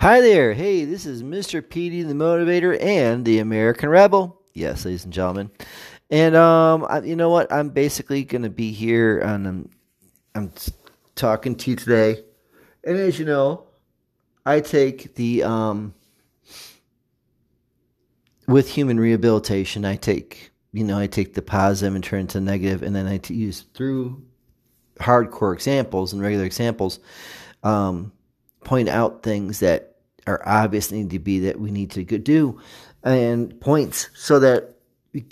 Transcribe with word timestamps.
Hi 0.00 0.22
there. 0.22 0.54
Hey, 0.54 0.86
this 0.86 1.04
is 1.04 1.22
Mr. 1.22 1.60
Petey 1.60 2.02
the 2.04 2.14
Motivator 2.14 2.82
and 2.82 3.22
the 3.22 3.38
American 3.38 3.90
Rebel. 3.90 4.40
Yes, 4.54 4.86
ladies 4.86 5.04
and 5.04 5.12
gentlemen. 5.12 5.50
And 6.08 6.34
um, 6.34 6.86
I, 6.88 7.00
you 7.00 7.14
know 7.14 7.28
what? 7.28 7.52
I'm 7.52 7.68
basically 7.68 8.24
going 8.24 8.40
to 8.40 8.48
be 8.48 8.72
here 8.72 9.18
and 9.18 9.46
I'm, 9.46 9.68
I'm 10.34 10.52
talking 11.16 11.54
to 11.54 11.70
you 11.72 11.76
today. 11.76 12.24
And 12.82 12.96
as 12.96 13.18
you 13.18 13.26
know, 13.26 13.64
I 14.46 14.60
take 14.60 15.16
the 15.16 15.42
um, 15.42 15.92
with 18.48 18.70
human 18.70 18.98
rehabilitation, 18.98 19.84
I 19.84 19.96
take 19.96 20.50
you 20.72 20.82
know 20.82 20.98
I 20.98 21.08
take 21.08 21.34
the 21.34 21.42
positive 21.42 21.94
and 21.94 22.02
turn 22.02 22.20
it 22.20 22.22
into 22.22 22.40
negative, 22.40 22.82
and 22.82 22.96
then 22.96 23.06
I 23.06 23.20
use 23.30 23.66
through 23.74 24.24
hardcore 24.98 25.52
examples 25.52 26.14
and 26.14 26.22
regular 26.22 26.46
examples, 26.46 27.00
um, 27.62 28.12
point 28.64 28.88
out 28.88 29.22
things 29.22 29.60
that 29.60 29.89
are 30.26 30.42
obvious 30.46 30.90
need 30.90 31.10
to 31.10 31.18
be 31.18 31.40
that 31.40 31.60
we 31.60 31.70
need 31.70 31.90
to 31.92 32.04
do, 32.04 32.60
and 33.02 33.58
points 33.60 34.08
so 34.14 34.38
that 34.40 34.76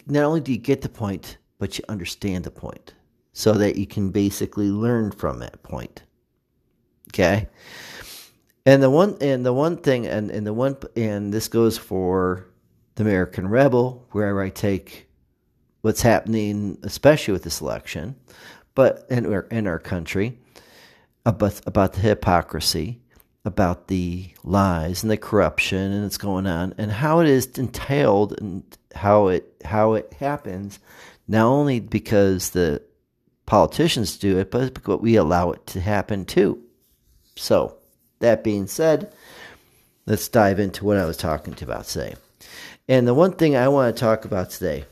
not 0.07 0.25
only 0.25 0.41
do 0.41 0.53
you 0.53 0.59
get 0.59 0.83
the 0.83 0.89
point, 0.89 1.39
but 1.59 1.79
you 1.79 1.85
understand 1.89 2.45
the 2.45 2.51
point, 2.51 2.95
so 3.33 3.53
that 3.53 3.77
you 3.77 3.87
can 3.87 4.11
basically 4.11 4.71
learn 4.71 5.11
from 5.11 5.39
that 5.41 5.63
point. 5.63 6.03
Okay. 7.09 7.49
And 8.67 8.83
the 8.83 8.91
one 8.91 9.17
and 9.21 9.47
the 9.47 9.53
one 9.53 9.79
thing 9.79 10.07
and, 10.07 10.31
and 10.31 10.47
the 10.47 10.53
one 10.53 10.77
and 10.95 11.33
this 11.33 11.49
goes 11.49 11.79
for 11.79 12.47
the 12.97 13.03
American 13.03 13.49
Rebel, 13.49 14.07
where 14.11 14.41
I 14.41 14.51
take 14.51 15.09
what's 15.81 16.03
happening, 16.03 16.77
especially 16.83 17.33
with 17.33 17.45
this 17.45 17.61
election, 17.61 18.17
but 18.75 19.07
in 19.09 19.33
our, 19.33 19.43
in 19.51 19.67
our 19.67 19.79
country, 19.79 20.39
about 21.25 21.61
about 21.67 21.93
the 21.95 22.01
hypocrisy, 22.01 23.01
about 23.49 23.89
the 23.89 24.29
lies 24.45 25.03
and 25.03 25.11
the 25.11 25.17
corruption 25.17 25.93
and 25.93 26.05
it's 26.05 26.19
going 26.19 26.47
on, 26.47 26.75
and 26.79 26.93
how 26.93 27.19
it 27.19 27.29
is 27.29 27.47
entailed 27.59 28.41
and 28.41 28.63
how 28.95 29.29
it 29.29 29.53
how 29.65 29.95
it 29.95 30.13
happens, 30.13 30.79
not 31.27 31.47
only 31.47 31.81
because 31.81 32.51
the 32.51 32.81
politicians 33.47 34.19
do 34.19 34.39
it, 34.39 34.51
but 34.51 34.75
because 34.75 35.01
we 35.01 35.17
allow 35.17 35.51
it 35.51 35.67
to 35.67 35.81
happen 35.81 36.25
too. 36.25 36.63
So 37.35 37.75
that 38.21 38.45
being 38.45 38.67
said, 38.67 39.13
let's 40.07 40.29
dive 40.29 40.61
into 40.61 40.85
what 40.85 40.99
I 40.99 41.07
was 41.07 41.17
talking 41.17 41.55
about 41.61 41.87
today. 41.87 42.15
And 42.89 43.07
the 43.07 43.15
one 43.15 43.33
thing 43.33 43.57
I 43.57 43.69
want 43.69 43.95
to 43.95 44.01
talk 44.01 44.25
about 44.25 44.51
today, 44.51 44.85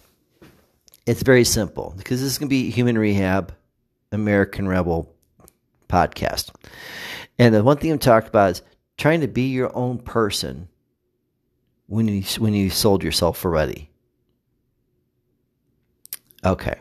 it's 1.07 1.23
very 1.23 1.45
simple 1.45 1.95
because 1.97 2.21
this 2.21 2.33
is 2.33 2.39
going 2.39 2.49
to 2.49 2.51
be 2.51 2.71
Human 2.71 2.99
Rehab 2.99 3.55
American 4.13 4.67
Rebel 4.69 5.13
podcast. 5.89 6.51
And 7.39 7.55
the 7.55 7.63
one 7.63 7.77
thing 7.77 7.93
I'm 7.93 7.99
talking 7.99 8.29
about 8.29 8.53
is 8.53 8.63
trying 8.97 9.21
to 9.21 9.29
be 9.29 9.49
your 9.49 9.75
own 9.77 9.99
person 9.99 10.69
when 11.87 12.09
you 12.09 12.23
when 12.39 12.55
you 12.55 12.71
sold 12.71 13.03
yourself 13.03 13.45
already. 13.45 13.91
Okay. 16.45 16.79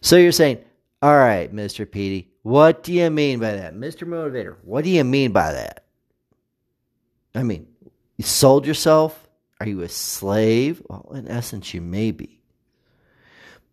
So 0.00 0.16
you're 0.16 0.32
saying, 0.32 0.58
all 1.00 1.16
right, 1.16 1.52
Mr. 1.52 1.90
Petey, 1.90 2.30
what 2.42 2.82
do 2.82 2.92
you 2.92 3.10
mean 3.10 3.38
by 3.38 3.52
that? 3.52 3.74
Mr. 3.74 4.06
Motivator, 4.06 4.56
what 4.62 4.84
do 4.84 4.90
you 4.90 5.04
mean 5.04 5.32
by 5.32 5.52
that? 5.52 5.84
I 7.34 7.42
mean, 7.42 7.66
you 8.16 8.24
sold 8.24 8.66
yourself? 8.66 9.28
Are 9.60 9.68
you 9.68 9.80
a 9.82 9.88
slave? 9.88 10.82
Well, 10.88 11.12
in 11.14 11.28
essence, 11.28 11.72
you 11.72 11.80
may 11.80 12.10
be. 12.10 12.40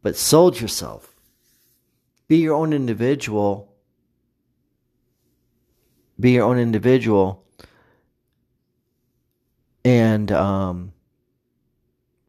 But 0.02 0.16
sold 0.16 0.62
yourself. 0.62 1.16
Be 2.28 2.38
your 2.38 2.56
own 2.56 2.74
individual. 2.74 3.69
Be 6.20 6.32
your 6.32 6.46
own 6.46 6.60
individual. 6.60 7.46
And, 9.86 10.32
um, 10.32 10.94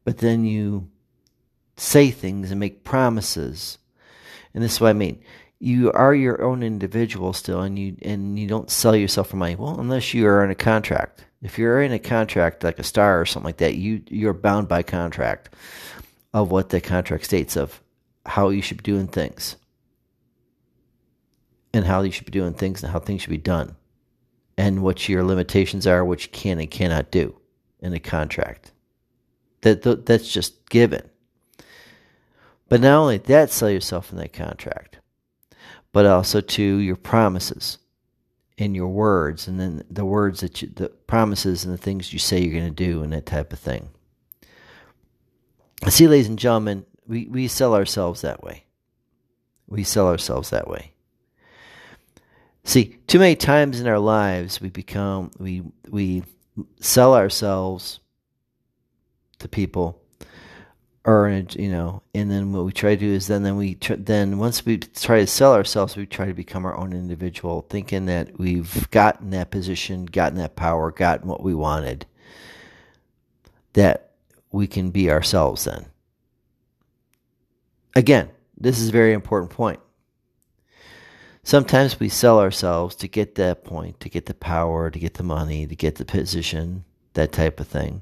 but 0.03 0.19
then 0.19 0.45
you 0.45 0.89
say 1.77 2.11
things 2.11 2.51
and 2.51 2.59
make 2.59 2.83
promises. 2.83 3.77
And 4.53 4.63
this 4.63 4.73
is 4.73 4.81
what 4.81 4.89
I 4.89 4.93
mean. 4.93 5.21
You 5.59 5.91
are 5.91 6.13
your 6.15 6.41
own 6.41 6.63
individual 6.63 7.33
still 7.33 7.61
and 7.61 7.77
you 7.77 7.95
and 8.01 8.37
you 8.39 8.47
don't 8.47 8.71
sell 8.71 8.95
yourself 8.95 9.29
for 9.29 9.35
money. 9.35 9.55
Well 9.55 9.79
unless 9.79 10.13
you 10.13 10.25
are 10.27 10.43
in 10.43 10.51
a 10.51 10.55
contract. 10.55 11.25
If 11.41 11.57
you're 11.57 11.81
in 11.81 11.91
a 11.91 11.99
contract 11.99 12.63
like 12.63 12.79
a 12.79 12.83
star 12.83 13.21
or 13.21 13.25
something 13.25 13.47
like 13.47 13.57
that 13.57 13.75
you 13.75 14.01
you're 14.07 14.33
bound 14.33 14.67
by 14.67 14.83
contract 14.83 15.49
of 16.33 16.49
what 16.49 16.69
the 16.69 16.81
contract 16.81 17.25
states 17.25 17.55
of 17.55 17.79
how 18.25 18.49
you 18.49 18.61
should 18.61 18.77
be 18.77 18.91
doing 18.91 19.07
things. 19.07 19.55
And 21.73 21.85
how 21.85 22.01
you 22.01 22.11
should 22.11 22.25
be 22.25 22.31
doing 22.31 22.53
things 22.53 22.83
and 22.83 22.91
how 22.91 22.99
things 22.99 23.21
should 23.21 23.29
be 23.29 23.37
done 23.37 23.75
and 24.61 24.81
what 24.83 25.09
your 25.09 25.23
limitations 25.23 25.87
are 25.87 26.05
what 26.05 26.23
you 26.23 26.31
can 26.31 26.59
and 26.59 26.71
cannot 26.71 27.11
do 27.11 27.35
in 27.79 27.93
a 27.93 27.99
contract 27.99 28.71
that 29.61 30.05
that's 30.05 30.31
just 30.31 30.69
given 30.69 31.09
but 32.69 32.81
not 32.81 32.97
only 32.97 33.17
that 33.17 33.51
sell 33.51 33.69
yourself 33.69 34.11
in 34.11 34.17
that 34.17 34.33
contract 34.33 34.99
but 35.91 36.05
also 36.05 36.41
to 36.41 36.63
your 36.77 36.95
promises 36.95 37.77
and 38.61 38.75
your 38.75 38.87
words, 38.87 39.47
and 39.47 39.59
then 39.59 39.83
the 39.89 40.05
words 40.05 40.41
that 40.41 40.61
you, 40.61 40.69
the 40.75 40.89
promises 40.89 41.65
and 41.65 41.73
the 41.73 41.77
things 41.77 42.13
you 42.13 42.19
say 42.19 42.39
you're 42.39 42.59
going 42.59 42.73
to 42.73 42.83
do, 42.83 43.01
and 43.01 43.11
that 43.11 43.25
type 43.25 43.51
of 43.51 43.59
thing. 43.59 43.89
See, 45.89 46.07
ladies 46.07 46.27
and 46.27 46.37
gentlemen, 46.37 46.85
we, 47.07 47.25
we 47.25 47.47
sell 47.47 47.73
ourselves 47.73 48.21
that 48.21 48.43
way. 48.43 48.65
We 49.67 49.83
sell 49.83 50.07
ourselves 50.07 50.51
that 50.51 50.67
way. 50.67 50.90
See, 52.63 52.97
too 53.07 53.19
many 53.19 53.35
times 53.35 53.79
in 53.79 53.87
our 53.87 53.99
lives 53.99 54.61
we 54.61 54.69
become 54.69 55.31
we 55.39 55.63
we 55.89 56.23
sell 56.79 57.15
ourselves 57.15 57.99
to 59.39 59.47
people 59.47 60.01
or 61.03 61.43
you 61.53 61.69
know 61.69 62.03
and 62.13 62.29
then 62.29 62.53
what 62.53 62.63
we 62.63 62.71
try 62.71 62.95
to 62.95 62.99
do 62.99 63.11
is 63.11 63.27
then 63.27 63.41
then 63.41 63.57
we 63.57 63.75
tr- 63.75 63.95
then 63.95 64.37
once 64.37 64.65
we 64.65 64.77
try 64.77 65.19
to 65.19 65.27
sell 65.27 65.53
ourselves 65.53 65.97
we 65.97 66.05
try 66.05 66.27
to 66.27 66.33
become 66.33 66.65
our 66.65 66.77
own 66.77 66.93
individual 66.93 67.65
thinking 67.69 68.05
that 68.05 68.39
we've 68.39 68.89
gotten 68.91 69.31
that 69.31 69.49
position 69.49 70.05
gotten 70.05 70.37
that 70.37 70.55
power 70.55 70.91
gotten 70.91 71.27
what 71.27 71.41
we 71.41 71.55
wanted 71.55 72.05
that 73.73 74.11
we 74.51 74.67
can 74.67 74.91
be 74.91 75.09
ourselves 75.09 75.63
then. 75.63 75.85
Again 77.95 78.29
this 78.59 78.79
is 78.79 78.89
a 78.89 78.93
very 78.93 79.13
important 79.13 79.51
point 79.51 79.79
sometimes 81.43 81.99
we 81.99 82.09
sell 82.09 82.39
ourselves 82.39 82.95
to 82.95 83.07
get 83.07 83.35
that 83.35 83.63
point 83.63 83.99
to 83.99 84.09
get 84.09 84.25
the 84.25 84.33
power 84.33 84.89
to 84.89 84.99
get 84.99 85.15
the 85.15 85.23
money 85.23 85.65
to 85.65 85.75
get 85.75 85.95
the 85.95 86.05
position 86.05 86.83
that 87.13 87.31
type 87.31 87.59
of 87.59 87.67
thing. 87.67 88.01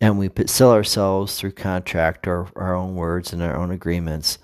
And 0.00 0.18
we 0.18 0.30
sell 0.46 0.72
ourselves 0.72 1.38
through 1.38 1.52
contract 1.52 2.26
or 2.26 2.48
our 2.56 2.74
own 2.74 2.94
words 2.94 3.32
and 3.32 3.42
our 3.42 3.56
own 3.56 3.70
agreements 3.70 4.38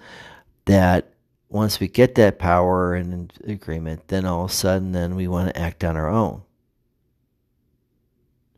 that 0.66 1.12
once 1.48 1.80
we 1.80 1.88
get 1.88 2.16
that 2.16 2.38
power 2.38 2.94
and 2.94 3.32
agreement 3.44 4.08
then 4.08 4.26
all 4.26 4.44
of 4.44 4.50
a 4.50 4.54
sudden 4.54 4.92
then 4.92 5.14
we 5.14 5.28
want 5.28 5.48
to 5.48 5.58
act 5.58 5.84
on 5.84 5.96
our 5.96 6.08
own. 6.08 6.42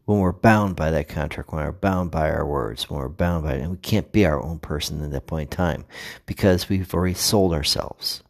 When 0.06 0.20
we're 0.20 0.32
bound 0.32 0.74
by 0.74 0.90
that 0.90 1.08
contract 1.08 1.52
when 1.52 1.64
we're 1.64 1.72
bound 1.72 2.10
by 2.10 2.30
our 2.30 2.46
words 2.46 2.88
when 2.88 2.98
we're 2.98 3.08
bound 3.08 3.44
by 3.44 3.54
it 3.54 3.60
and 3.60 3.72
we 3.72 3.76
can't 3.76 4.10
be 4.10 4.24
our 4.24 4.42
own 4.42 4.58
person 4.58 5.04
at 5.04 5.10
that 5.10 5.26
point 5.26 5.52
in 5.52 5.56
time 5.56 5.84
because 6.24 6.68
we've 6.68 6.94
already 6.94 7.14
sold 7.14 7.52
ourselves 7.52 8.22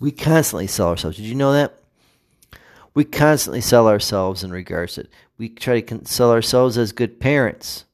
we 0.00 0.10
constantly 0.10 0.66
sell 0.66 0.88
ourselves 0.88 1.16
did 1.16 1.26
you 1.26 1.36
know 1.36 1.52
that 1.52 1.80
we 2.94 3.04
constantly 3.04 3.60
sell 3.60 3.88
ourselves 3.88 4.42
in 4.42 4.50
regards 4.50 4.94
to 4.94 5.02
it. 5.02 5.10
We 5.38 5.48
try 5.48 5.80
to 5.80 6.06
sell 6.06 6.32
ourselves 6.32 6.76
as 6.76 6.92
good 6.92 7.20
parents, 7.20 7.84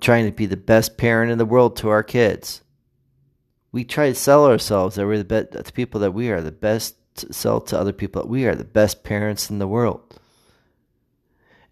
trying 0.00 0.26
to 0.26 0.32
be 0.32 0.46
the 0.46 0.56
best 0.56 0.96
parent 0.96 1.30
in 1.30 1.38
the 1.38 1.44
world 1.44 1.76
to 1.76 1.88
our 1.88 2.02
kids. 2.02 2.62
We 3.72 3.84
try 3.84 4.08
to 4.08 4.14
sell 4.14 4.46
ourselves 4.46 4.96
that 4.96 5.06
we're 5.06 5.18
the 5.18 5.24
best 5.24 5.52
to 5.52 5.72
people 5.72 6.00
that 6.00 6.12
we 6.12 6.30
are 6.30 6.40
the 6.40 6.52
best 6.52 6.96
to 7.16 7.32
sell 7.32 7.60
to 7.62 7.78
other 7.78 7.92
people 7.92 8.22
that 8.22 8.28
we 8.28 8.46
are 8.46 8.54
the 8.54 8.64
best 8.64 9.04
parents 9.04 9.50
in 9.50 9.58
the 9.58 9.68
world. 9.68 10.18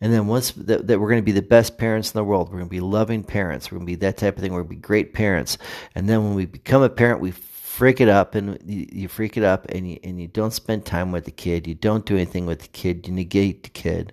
And 0.00 0.12
then 0.12 0.26
once 0.26 0.50
that, 0.53 0.87
that 0.87 1.00
we're 1.00 1.09
going 1.09 1.23
to 1.23 1.23
be 1.23 1.32
the 1.32 1.41
best 1.41 1.79
parents 1.79 2.12
in 2.12 2.19
the 2.19 2.25
world, 2.25 2.49
we're 2.49 2.59
going 2.59 2.69
to 2.69 2.70
be 2.70 2.81
loving 2.81 3.25
parents, 3.25 3.70
we're 3.70 3.79
going 3.79 3.87
to 3.87 3.93
be 3.93 3.97
that 3.97 4.19
type 4.19 4.37
of 4.37 4.43
thing, 4.43 4.53
we're 4.53 4.61
going 4.61 4.69
to 4.69 4.76
be 4.76 4.87
great 4.87 5.14
parents. 5.14 5.56
And 5.94 6.06
then 6.06 6.23
when 6.25 6.35
we 6.35 6.44
become 6.44 6.82
a 6.82 6.91
parent, 6.91 7.20
we 7.20 7.32
freak 7.75 8.00
it 8.00 8.09
up 8.09 8.37
and 8.37 8.56
you, 8.65 8.87
you 8.93 9.09
freak 9.09 9.37
it 9.37 9.43
up 9.43 9.67
and 9.69 9.91
you, 9.91 9.99
and 10.05 10.21
you 10.21 10.29
don't 10.29 10.53
spend 10.53 10.87
time 10.87 11.11
with 11.11 11.25
the 11.25 11.32
kid. 11.32 11.67
You 11.67 11.75
don't 11.75 12.06
do 12.06 12.15
anything 12.15 12.47
with 12.47 12.61
the 12.62 12.69
kid. 12.69 13.09
You 13.09 13.12
negate 13.12 13.65
the 13.65 13.69
kid. 13.69 14.12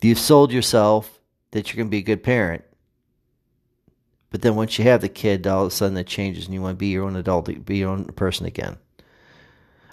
You've 0.00 0.18
sold 0.18 0.52
yourself 0.52 1.20
that 1.50 1.68
you're 1.68 1.76
going 1.76 1.88
to 1.88 1.90
be 1.90 1.98
a 1.98 2.02
good 2.02 2.22
parent. 2.22 2.62
But 4.30 4.42
then 4.42 4.54
once 4.54 4.78
you 4.78 4.84
have 4.84 5.00
the 5.00 5.08
kid, 5.08 5.46
all 5.46 5.62
of 5.62 5.68
a 5.68 5.74
sudden 5.74 5.96
it 5.96 6.06
changes 6.06 6.46
and 6.46 6.54
you 6.54 6.62
want 6.62 6.76
to 6.76 6.78
be 6.78 6.86
your 6.88 7.04
own 7.04 7.16
adult, 7.16 7.64
be 7.64 7.78
your 7.78 7.90
own 7.90 8.04
person 8.06 8.46
again. 8.46 8.78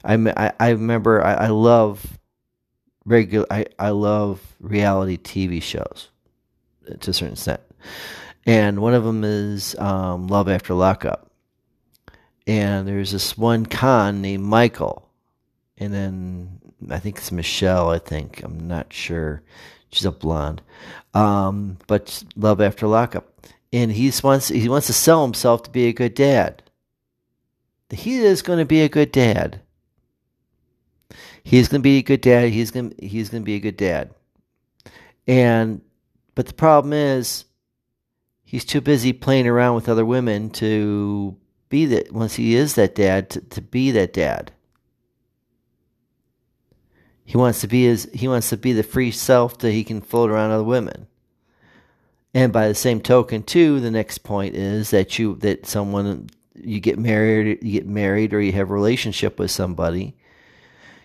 I, 0.04 0.14
I, 0.14 0.54
I 0.60 0.70
remember 0.70 1.26
I, 1.26 1.34
I 1.34 1.48
love 1.48 2.20
regular 3.04 3.48
I, 3.50 3.66
I 3.80 3.90
love 3.90 4.56
reality 4.60 5.18
TV 5.18 5.62
shows 5.62 6.10
to 6.86 7.10
a 7.10 7.14
certain 7.14 7.34
extent 7.34 7.62
and 8.50 8.80
one 8.82 8.96
of 8.96 9.04
them 9.04 9.24
is 9.24 9.76
um, 9.78 10.28
Love 10.28 10.50
After 10.50 10.74
Lockup. 10.74 11.32
and 12.48 12.88
there's 12.88 13.12
this 13.12 13.38
one 13.38 13.66
con 13.68 14.22
named 14.22 14.44
Michael, 14.44 15.08
and 15.78 15.94
then 15.94 16.60
I 16.90 17.00
think 17.00 17.18
it's 17.18 17.32
Michelle. 17.32 17.90
I 17.92 18.00
think 18.00 18.42
I'm 18.44 18.68
not 18.68 18.92
sure. 18.94 19.44
She's 19.92 20.06
a 20.06 20.12
blonde, 20.12 20.62
um, 21.14 21.78
but 21.88 22.24
love 22.36 22.62
after 22.62 22.88
lockup, 22.88 23.28
and 23.74 23.92
he 23.92 24.12
wants 24.24 24.50
he 24.50 24.70
wants 24.70 24.88
to 24.88 24.94
sell 24.94 25.24
himself 25.24 25.64
to 25.64 25.72
be 25.72 25.86
a 25.88 25.94
good 25.94 26.16
dad. 26.16 26.64
He 27.92 28.18
is 28.20 28.42
going 28.42 28.60
to 28.60 28.66
be 28.66 28.82
a 28.82 28.90
good 28.90 29.12
dad. 29.12 29.62
He's 31.44 31.68
going 31.68 31.82
to 31.82 31.84
be 31.84 32.00
a 32.00 32.04
good 32.04 32.22
dad. 32.22 32.50
He's 32.50 32.72
going 32.72 32.96
he's 33.00 33.30
going 33.30 33.44
to 33.44 33.46
be 33.46 33.56
a 33.56 33.60
good 33.60 33.78
dad, 33.78 34.12
and 35.28 35.82
but 36.36 36.48
the 36.48 36.54
problem 36.56 36.94
is 36.94 37.46
he's 38.50 38.66
too 38.66 38.82
busy 38.82 39.14
playing 39.14 39.46
around 39.46 39.76
with 39.76 39.88
other 39.88 40.04
women 40.04 40.50
to 40.50 41.38
be 41.70 41.86
that 41.86 42.12
once 42.12 42.34
he 42.34 42.56
is 42.56 42.74
that 42.74 42.96
dad 42.96 43.30
to, 43.30 43.42
to 43.42 43.62
be 43.62 43.92
that 43.92 44.12
dad. 44.12 44.52
He 47.24 47.38
wants 47.38 47.62
to 47.62 47.68
be 47.68 47.86
his 47.86 48.10
he 48.12 48.28
wants 48.28 48.50
to 48.50 48.58
be 48.58 48.74
the 48.74 48.82
free 48.82 49.12
self 49.12 49.60
that 49.60 49.72
he 49.72 49.84
can 49.84 50.02
float 50.02 50.32
around 50.32 50.50
other 50.50 50.64
women. 50.64 51.06
And 52.34 52.52
by 52.52 52.68
the 52.68 52.74
same 52.74 53.02
token 53.02 53.44
too, 53.44 53.80
the 53.80 53.92
next 53.92 54.20
point 54.20 54.56
is 54.56 54.90
that 54.90 55.20
you 55.20 55.36
that 55.42 55.68
someone 55.68 56.32
you 56.56 56.80
get 56.80 56.98
married 56.98 57.60
you 57.62 57.72
get 57.72 57.88
married 57.88 58.34
or 58.34 58.42
you 58.42 58.52
have 58.54 58.72
a 58.72 58.74
relationship 58.74 59.38
with 59.38 59.52
somebody, 59.52 60.16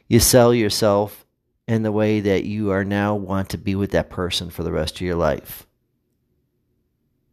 you 0.08 0.18
sell 0.18 0.54
yourself 0.54 1.26
in 1.68 1.82
the 1.82 1.92
way 1.92 2.20
that 2.20 2.44
you 2.44 2.70
are 2.70 2.84
now 2.84 3.14
want 3.14 3.50
to 3.50 3.58
be 3.58 3.74
with 3.74 3.90
that 3.90 4.08
person 4.08 4.48
for 4.48 4.62
the 4.62 4.72
rest 4.72 4.94
of 4.94 5.02
your 5.02 5.16
life. 5.16 5.66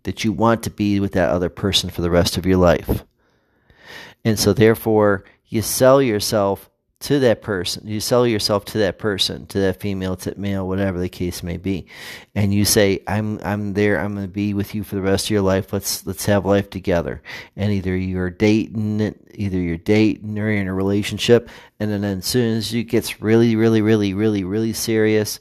That 0.04 0.24
you 0.24 0.32
want 0.32 0.64
to 0.64 0.70
be 0.70 1.00
with 1.00 1.12
that 1.14 1.30
other 1.30 1.50
person 1.50 1.90
for 1.90 2.02
the 2.02 2.12
rest 2.12 2.38
of 2.38 2.46
your 2.46 2.58
life. 2.58 3.04
And 4.26 4.40
so 4.40 4.54
therefore 4.54 5.24
you 5.48 5.62
sell 5.62 6.02
yourself 6.02 6.70
to 7.02 7.20
that 7.20 7.42
person. 7.42 7.88
You 7.88 8.00
sell 8.00 8.28
yourself 8.28 8.64
to 8.66 8.78
that 8.80 9.00
person, 9.00 9.48
to 9.48 9.60
that 9.60 9.80
female, 9.80 10.16
to 10.18 10.30
that 10.30 10.38
male, 10.38 10.68
whatever 10.68 11.00
the 11.00 11.10
case 11.10 11.42
may 11.42 11.58
be, 11.58 11.88
and 12.36 12.54
you 12.54 12.64
say, 12.64 13.02
"I'm 13.08 13.40
I'm 13.44 13.74
there. 13.74 14.00
I'm 14.00 14.16
to 14.18 14.28
be 14.28 14.54
with 14.54 14.76
you 14.76 14.84
for 14.84 14.96
the 14.96 15.02
rest 15.02 15.26
of 15.26 15.32
your 15.32 15.42
life. 15.42 15.74
Let's 15.74 16.06
let's 16.06 16.26
have 16.28 16.46
life 16.46 16.70
together." 16.70 17.22
And 17.56 17.72
either 17.72 17.96
you're 17.98 18.30
dating, 18.30 19.16
either 19.34 19.58
you're 19.58 19.78
dating 19.78 20.38
or 20.38 20.52
you're 20.52 20.62
in 20.62 20.68
a 20.68 20.74
relationship, 20.74 21.50
and 21.80 21.92
then 21.92 22.04
as 22.04 22.26
soon 22.26 22.58
as 22.58 22.72
it 22.74 22.84
gets 22.84 23.20
really, 23.20 23.56
really, 23.56 23.82
really, 23.82 24.14
really, 24.14 24.44
really 24.44 24.74
serious, 24.74 25.40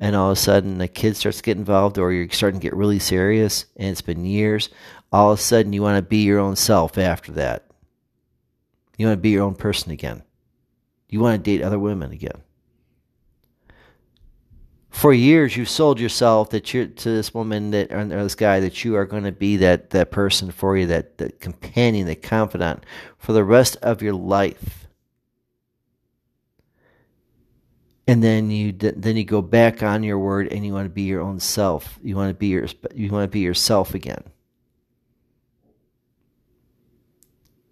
and 0.00 0.16
all 0.16 0.30
of 0.30 0.36
a 0.36 0.40
sudden 0.40 0.78
the 0.78 0.88
kid 0.88 1.16
starts 1.16 1.38
to 1.38 1.42
get 1.42 1.56
involved, 1.56 1.98
or 1.98 2.12
you're 2.12 2.28
starting 2.30 2.60
to 2.60 2.64
get 2.64 2.74
really 2.74 2.98
serious, 2.98 3.66
and 3.76 3.88
it's 3.88 4.02
been 4.02 4.24
years, 4.24 4.68
all 5.12 5.32
of 5.32 5.38
a 5.38 5.42
sudden 5.42 5.72
you 5.72 5.82
want 5.82 5.96
to 5.96 6.02
be 6.02 6.24
your 6.24 6.38
own 6.38 6.56
self 6.56 6.98
after 6.98 7.32
that. 7.32 7.64
You 8.96 9.06
want 9.06 9.18
to 9.18 9.22
be 9.22 9.30
your 9.30 9.44
own 9.44 9.54
person 9.54 9.90
again. 9.90 10.22
You 11.08 11.20
want 11.20 11.44
to 11.44 11.50
date 11.50 11.62
other 11.62 11.78
women 11.78 12.12
again. 12.12 12.42
For 14.90 15.12
years, 15.12 15.56
you've 15.56 15.68
sold 15.68 15.98
yourself 15.98 16.50
that 16.50 16.72
you're 16.72 16.86
to 16.86 17.08
this 17.10 17.34
woman 17.34 17.72
that 17.72 17.92
or 17.92 18.04
this 18.04 18.36
guy 18.36 18.60
that 18.60 18.84
you 18.84 18.94
are 18.94 19.04
going 19.04 19.24
to 19.24 19.32
be 19.32 19.56
that 19.56 19.90
that 19.90 20.12
person 20.12 20.52
for 20.52 20.76
you, 20.76 20.86
that 20.86 21.18
that 21.18 21.40
companion, 21.40 22.06
that 22.06 22.22
confidant 22.22 22.86
for 23.18 23.32
the 23.32 23.42
rest 23.42 23.76
of 23.82 24.02
your 24.02 24.12
life. 24.12 24.83
And 28.06 28.22
then 28.22 28.50
you 28.50 28.72
then 28.72 29.16
you 29.16 29.24
go 29.24 29.40
back 29.40 29.82
on 29.82 30.02
your 30.02 30.18
word, 30.18 30.52
and 30.52 30.64
you 30.64 30.74
want 30.74 30.84
to 30.86 30.90
be 30.90 31.02
your 31.02 31.22
own 31.22 31.40
self. 31.40 31.98
You 32.02 32.16
want 32.16 32.30
to 32.30 32.34
be 32.34 32.48
your 32.48 32.66
you 32.94 33.10
want 33.10 33.24
to 33.24 33.28
be 33.28 33.40
yourself 33.40 33.94
again. 33.94 34.24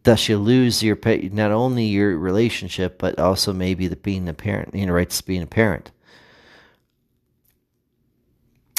thus 0.04 0.28
you 0.28 0.36
lose 0.36 0.82
your 0.82 0.98
not 1.32 1.50
only 1.50 1.84
your 1.84 2.16
relationship 2.18 2.98
but 2.98 3.18
also 3.18 3.52
maybe 3.52 3.86
the 3.86 3.96
being 3.96 4.28
a 4.28 4.34
parent 4.34 4.74
you 4.74 4.86
know 4.86 4.92
rights 4.92 5.18
to 5.18 5.24
being 5.24 5.42
a 5.42 5.46
parent 5.46 5.90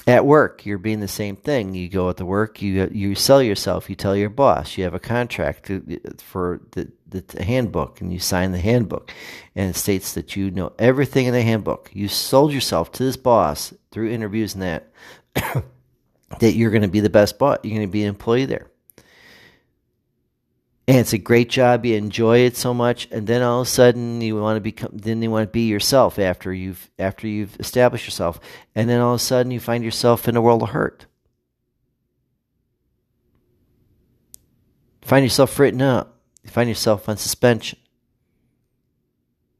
at 0.06 0.26
work 0.26 0.66
you're 0.66 0.78
being 0.78 1.00
the 1.00 1.08
same 1.08 1.36
thing 1.36 1.74
you 1.74 1.88
go 1.88 2.10
at 2.10 2.18
the 2.18 2.26
work 2.26 2.62
you 2.62 2.90
you 2.92 3.16
sell 3.16 3.42
yourself 3.42 3.90
you 3.90 3.96
tell 3.96 4.16
your 4.16 4.30
boss 4.30 4.78
you 4.78 4.84
have 4.84 4.94
a 4.94 5.00
contract 5.00 5.70
uh, 5.72 5.80
for 6.18 6.62
the, 6.72 6.92
the 7.14 7.44
handbook 7.44 8.02
and 8.02 8.12
you 8.12 8.20
sign 8.20 8.52
the 8.52 8.60
handbook 8.60 9.12
and 9.56 9.70
it 9.70 9.76
states 9.76 10.14
that 10.14 10.36
you 10.36 10.52
know 10.52 10.74
everything 10.78 11.26
in 11.26 11.34
the 11.34 11.42
handbook. 11.42 11.90
You 11.94 12.08
sold 12.08 12.52
yourself 12.52 12.92
to 12.94 13.04
this 13.04 13.18
boss 13.18 13.74
through 13.92 14.10
interviews 14.10 14.56
and 14.56 14.64
that 14.64 14.92
that 16.40 16.54
you're 16.54 16.72
going 16.72 16.82
to 16.82 16.88
be 16.88 17.00
the 17.00 17.10
best 17.10 17.38
boss 17.38 17.60
you're 17.64 17.76
going 17.76 17.88
to 17.88 17.92
be 17.92 18.04
an 18.04 18.10
employee 18.10 18.46
there. 18.46 18.68
And 20.88 20.98
it's 20.98 21.14
a 21.14 21.18
great 21.18 21.50
job 21.50 21.86
you 21.86 21.96
enjoy 21.96 22.40
it 22.40 22.58
so 22.58 22.74
much 22.74 23.08
and 23.10 23.26
then 23.26 23.42
all 23.42 23.62
of 23.62 23.68
a 23.68 23.70
sudden 23.70 24.20
you 24.20 24.36
want 24.36 24.58
to 24.58 24.62
become 24.62 24.92
then 24.94 25.22
you 25.22 25.32
want 25.32 25.48
to 25.48 25.52
be 25.52 25.68
yourself 25.68 26.20
after 26.20 26.54
you've 26.54 26.90
after 27.00 27.28
you've 27.28 27.58
established 27.60 28.06
yourself 28.06 28.40
and 28.76 28.90
then 28.90 29.00
all 29.00 29.14
of 29.14 29.22
a 29.22 29.24
sudden 29.24 29.52
you 29.52 29.62
find 29.62 29.84
yourself 29.84 30.28
in 30.28 30.36
a 30.36 30.42
world 30.42 30.62
of 30.62 30.70
hurt. 30.70 31.06
Find 35.02 35.26
yourself 35.26 35.60
written 35.60 35.82
up 35.82 36.13
you 36.44 36.50
find 36.50 36.70
yourself 36.70 37.08
on 37.10 37.18
suspension 37.18 37.80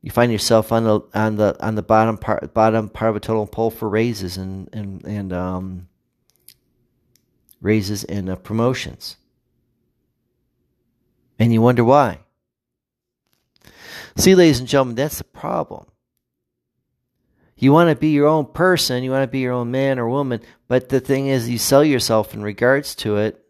you 0.02 0.12
find 0.12 0.32
yourself 0.32 0.72
on 0.72 0.84
the 0.84 1.02
on 1.14 1.36
the 1.38 1.56
on 1.66 1.76
the 1.76 1.84
bottom 1.84 2.18
part 2.18 2.54
bottom 2.54 2.90
part 2.90 3.10
of 3.10 3.16
a 3.16 3.20
total 3.20 3.48
poll 3.48 3.72
for 3.72 3.88
raises 3.88 4.38
and 4.38 4.70
and 4.74 5.04
and 5.06 5.32
um 5.34 5.88
raises 7.62 8.04
and 8.04 8.30
uh, 8.30 8.36
promotions 8.36 9.16
and 11.40 11.52
you 11.52 11.62
wonder 11.62 11.84
why. 11.84 12.20
See, 14.16 14.36
ladies 14.36 14.60
and 14.60 14.68
gentlemen, 14.68 14.96
that's 14.96 15.18
the 15.18 15.24
problem. 15.24 15.88
You 17.58 17.72
want 17.72 17.90
to 17.90 17.96
be 17.96 18.10
your 18.10 18.28
own 18.28 18.46
person, 18.46 19.04
you 19.04 19.12
want 19.12 19.24
to 19.24 19.32
be 19.32 19.40
your 19.40 19.54
own 19.54 19.72
man 19.72 20.00
or 20.00 20.08
woman, 20.10 20.42
but 20.68 20.90
the 20.90 21.00
thing 21.00 21.28
is, 21.28 21.50
you 21.50 21.58
sell 21.58 21.84
yourself 21.84 22.34
in 22.34 22.44
regards 22.44 22.96
to 22.96 23.18
it, 23.18 23.43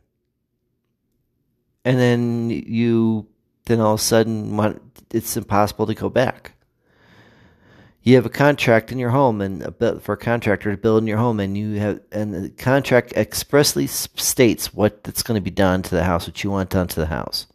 and 1.85 1.99
then 1.99 2.49
you, 2.49 3.27
then 3.65 3.79
all 3.79 3.93
of 3.93 3.99
a 3.99 4.03
sudden, 4.03 4.55
want, 4.55 4.81
it's 5.11 5.37
impossible 5.37 5.85
to 5.87 5.93
go 5.93 6.09
back. 6.09 6.53
You 8.01 8.15
have 8.15 8.25
a 8.25 8.29
contract 8.29 8.91
in 8.91 8.99
your 8.99 9.11
home, 9.11 9.39
and 9.39 9.63
for 10.01 10.13
a 10.13 10.17
contractor 10.17 10.71
to 10.71 10.77
build 10.77 11.03
in 11.03 11.07
your 11.07 11.17
home, 11.17 11.39
and 11.39 11.57
you 11.57 11.79
have, 11.79 12.01
and 12.11 12.33
the 12.33 12.49
contract 12.49 13.13
expressly 13.13 13.87
states 13.87 14.73
what 14.73 15.05
that's 15.05 15.23
going 15.23 15.37
to 15.37 15.41
be 15.41 15.49
done 15.49 15.81
to 15.83 15.95
the 15.95 16.03
house, 16.03 16.27
what 16.27 16.43
you 16.43 16.51
want 16.51 16.69
done 16.69 16.87
to 16.89 16.99
the 16.99 17.05
house. 17.05 17.47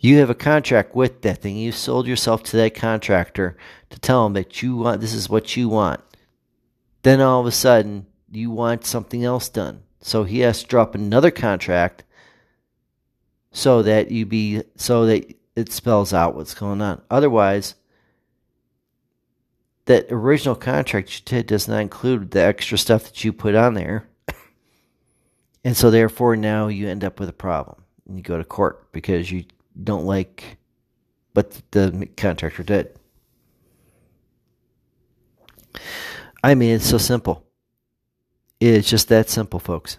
You 0.00 0.18
have 0.20 0.30
a 0.30 0.34
contract 0.34 0.94
with 0.94 1.20
that 1.22 1.42
thing. 1.42 1.56
You 1.56 1.72
sold 1.72 2.06
yourself 2.06 2.42
to 2.44 2.56
that 2.56 2.74
contractor 2.74 3.58
to 3.90 4.00
tell 4.00 4.24
him 4.24 4.32
that 4.32 4.62
you 4.62 4.76
want 4.76 5.02
this 5.02 5.12
is 5.12 5.28
what 5.28 5.56
you 5.58 5.68
want. 5.68 6.00
Then 7.02 7.20
all 7.20 7.40
of 7.40 7.46
a 7.46 7.52
sudden 7.52 8.06
you 8.30 8.50
want 8.50 8.86
something 8.86 9.22
else 9.22 9.50
done. 9.50 9.82
So 10.00 10.24
he 10.24 10.40
has 10.40 10.62
to 10.62 10.66
drop 10.66 10.94
another 10.94 11.30
contract 11.30 12.04
so 13.52 13.82
that 13.82 14.10
you 14.10 14.26
be 14.26 14.62
so 14.76 15.06
that 15.06 15.36
it 15.56 15.72
spells 15.72 16.12
out 16.12 16.34
what's 16.34 16.54
going 16.54 16.80
on. 16.80 17.02
Otherwise, 17.10 17.74
that 19.86 20.06
original 20.10 20.54
contract 20.54 21.12
you 21.14 21.22
did 21.24 21.46
does 21.46 21.66
not 21.68 21.80
include 21.80 22.30
the 22.30 22.40
extra 22.40 22.78
stuff 22.78 23.04
that 23.04 23.24
you 23.24 23.32
put 23.32 23.54
on 23.54 23.74
there. 23.74 24.08
And 25.62 25.76
so 25.76 25.90
therefore 25.90 26.36
now 26.36 26.68
you 26.68 26.88
end 26.88 27.04
up 27.04 27.20
with 27.20 27.28
a 27.28 27.34
problem. 27.34 27.82
And 28.08 28.16
you 28.16 28.22
go 28.22 28.38
to 28.38 28.44
court 28.44 28.90
because 28.92 29.30
you 29.30 29.44
don't 29.84 30.06
like 30.06 30.56
what 31.34 31.60
the 31.72 32.08
contractor 32.16 32.62
did. 32.62 32.98
I 36.42 36.54
mean, 36.54 36.76
it's 36.76 36.88
so 36.88 36.96
simple. 36.96 37.44
It's 38.60 38.88
just 38.88 39.08
that 39.08 39.30
simple, 39.30 39.58
folks. 39.58 39.98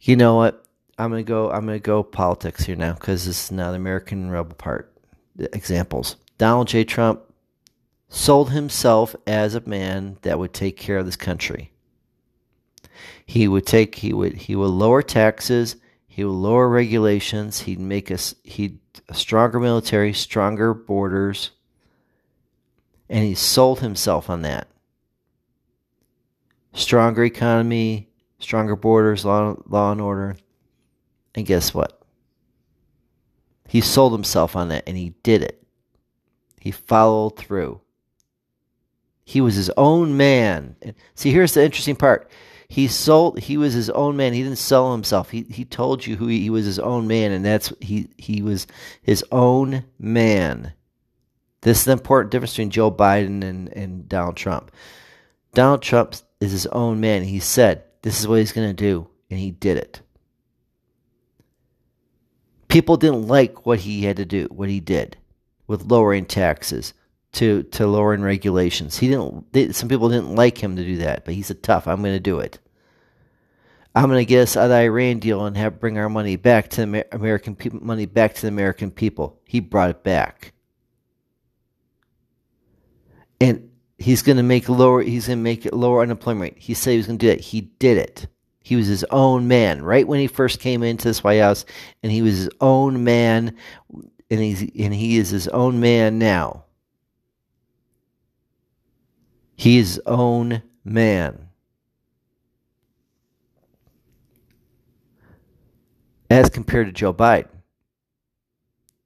You 0.00 0.16
know 0.16 0.34
what? 0.34 0.64
I'm 0.98 1.10
gonna 1.10 1.22
go. 1.22 1.50
I'm 1.50 1.64
gonna 1.64 1.78
go 1.78 2.02
politics 2.02 2.64
here 2.64 2.74
now 2.74 2.94
because 2.94 3.24
this 3.24 3.44
is 3.44 3.52
now 3.52 3.70
the 3.70 3.76
American 3.76 4.30
rebel 4.30 4.54
part. 4.54 4.92
Examples. 5.38 6.16
Donald 6.38 6.66
J. 6.66 6.82
Trump 6.82 7.22
sold 8.08 8.50
himself 8.50 9.14
as 9.26 9.54
a 9.54 9.60
man 9.60 10.18
that 10.22 10.38
would 10.40 10.52
take 10.52 10.76
care 10.76 10.98
of 10.98 11.06
this 11.06 11.16
country. 11.16 11.70
He 13.24 13.46
would 13.46 13.66
take. 13.66 13.94
He 13.96 14.12
would. 14.12 14.34
He 14.34 14.56
would 14.56 14.70
lower 14.70 15.02
taxes. 15.02 15.76
He 16.08 16.24
would 16.24 16.32
lower 16.32 16.68
regulations. 16.68 17.60
He'd 17.60 17.78
make 17.78 18.10
us 18.10 18.34
He'd 18.42 18.80
a 19.08 19.14
stronger 19.14 19.60
military, 19.60 20.12
stronger 20.12 20.74
borders, 20.74 21.52
and 23.08 23.24
he 23.24 23.36
sold 23.36 23.80
himself 23.80 24.28
on 24.28 24.42
that. 24.42 24.66
Stronger 26.72 27.24
economy, 27.24 28.08
stronger 28.38 28.76
borders, 28.76 29.24
law, 29.24 29.56
law 29.66 29.92
and 29.92 30.00
order. 30.00 30.36
And 31.34 31.46
guess 31.46 31.74
what? 31.74 32.00
He 33.68 33.80
sold 33.80 34.12
himself 34.12 34.56
on 34.56 34.68
that 34.68 34.84
and 34.86 34.96
he 34.96 35.14
did 35.22 35.42
it. 35.42 35.62
He 36.60 36.70
followed 36.70 37.36
through. 37.36 37.80
He 39.24 39.40
was 39.40 39.54
his 39.54 39.70
own 39.76 40.16
man. 40.16 40.76
See, 41.14 41.30
here's 41.30 41.52
the 41.52 41.62
interesting 41.64 41.96
part. 41.96 42.30
He 42.68 42.88
sold. 42.88 43.38
He 43.38 43.56
was 43.56 43.72
his 43.74 43.90
own 43.90 44.16
man. 44.16 44.32
He 44.32 44.42
didn't 44.42 44.58
sell 44.58 44.92
himself. 44.92 45.30
He 45.30 45.42
he 45.50 45.64
told 45.64 46.06
you 46.06 46.16
who 46.16 46.26
he, 46.26 46.40
he 46.40 46.50
was 46.50 46.66
his 46.66 46.78
own 46.78 47.06
man, 47.06 47.32
and 47.32 47.44
that's 47.44 47.72
he 47.80 48.08
he 48.18 48.42
was 48.42 48.66
his 49.02 49.24
own 49.32 49.84
man. 49.98 50.72
This 51.62 51.80
is 51.80 51.84
the 51.86 51.92
important 51.92 52.30
difference 52.30 52.52
between 52.52 52.70
Joe 52.70 52.90
Biden 52.90 53.42
and, 53.42 53.68
and 53.70 54.08
Donald 54.08 54.36
Trump. 54.36 54.70
Donald 55.54 55.82
Trump 55.82 56.14
is 56.40 56.52
his 56.52 56.66
own 56.66 57.00
man. 57.00 57.22
He 57.24 57.40
said 57.40 57.84
this 58.02 58.20
is 58.20 58.28
what 58.28 58.38
he's 58.38 58.52
going 58.52 58.68
to 58.68 58.74
do, 58.74 59.08
and 59.30 59.38
he 59.38 59.50
did 59.50 59.76
it. 59.76 60.00
People 62.68 62.96
didn't 62.96 63.26
like 63.26 63.66
what 63.66 63.80
he 63.80 64.02
had 64.02 64.16
to 64.18 64.24
do, 64.24 64.46
what 64.50 64.68
he 64.68 64.80
did 64.80 65.16
with 65.66 65.90
lowering 65.90 66.26
taxes 66.26 66.94
to 67.32 67.62
to 67.64 67.86
lowering 67.86 68.22
regulations. 68.22 68.98
He 68.98 69.08
didn't. 69.08 69.52
They, 69.52 69.72
some 69.72 69.88
people 69.88 70.08
didn't 70.08 70.34
like 70.34 70.58
him 70.62 70.76
to 70.76 70.84
do 70.84 70.98
that, 70.98 71.24
but 71.24 71.34
he 71.34 71.42
said, 71.42 71.62
"Tough, 71.62 71.86
I'm 71.86 72.02
going 72.02 72.14
to 72.14 72.20
do 72.20 72.40
it. 72.40 72.58
I'm 73.94 74.06
going 74.06 74.20
to 74.20 74.24
get 74.24 74.42
us 74.42 74.56
out 74.56 74.64
of 74.64 74.70
the 74.70 74.76
Iran 74.76 75.18
deal 75.18 75.44
and 75.44 75.56
have 75.56 75.80
bring 75.80 75.98
our 75.98 76.08
money 76.08 76.36
back 76.36 76.68
to 76.70 76.86
the 76.86 77.06
American 77.14 77.56
people, 77.56 77.80
money 77.82 78.06
back 78.06 78.34
to 78.34 78.42
the 78.42 78.48
American 78.48 78.90
people." 78.90 79.40
He 79.44 79.60
brought 79.60 79.90
it 79.90 80.04
back, 80.04 80.52
and 83.40 83.67
he's 83.98 84.22
going 84.22 84.36
to 84.36 84.42
make 84.42 84.68
lower. 84.68 85.02
He's 85.02 85.26
going 85.26 85.38
to 85.38 85.42
make 85.42 85.66
it 85.66 85.74
lower 85.74 86.02
unemployment 86.02 86.54
rate. 86.54 86.62
He 86.62 86.74
said 86.74 86.92
he 86.92 86.96
was 86.96 87.06
going 87.06 87.18
to 87.18 87.26
do 87.26 87.30
that. 87.30 87.40
He 87.40 87.62
did 87.62 87.98
it. 87.98 88.26
He 88.62 88.76
was 88.76 88.86
his 88.86 89.04
own 89.10 89.48
man 89.48 89.82
right 89.82 90.06
when 90.06 90.20
he 90.20 90.26
first 90.26 90.60
came 90.60 90.82
into 90.82 91.08
this 91.08 91.24
White 91.24 91.40
House, 91.40 91.64
and 92.02 92.12
he 92.12 92.22
was 92.22 92.36
his 92.36 92.50
own 92.60 93.02
man, 93.02 93.56
and 94.30 94.40
he's 94.40 94.60
and 94.60 94.94
he 94.94 95.16
is 95.16 95.30
his 95.30 95.48
own 95.48 95.80
man 95.80 96.18
now. 96.18 96.64
He 99.56 99.78
is 99.78 99.94
his 99.94 100.00
own 100.06 100.62
man. 100.84 101.48
As 106.30 106.50
compared 106.50 106.88
to 106.88 106.92
Joe 106.92 107.14
Biden. 107.14 107.48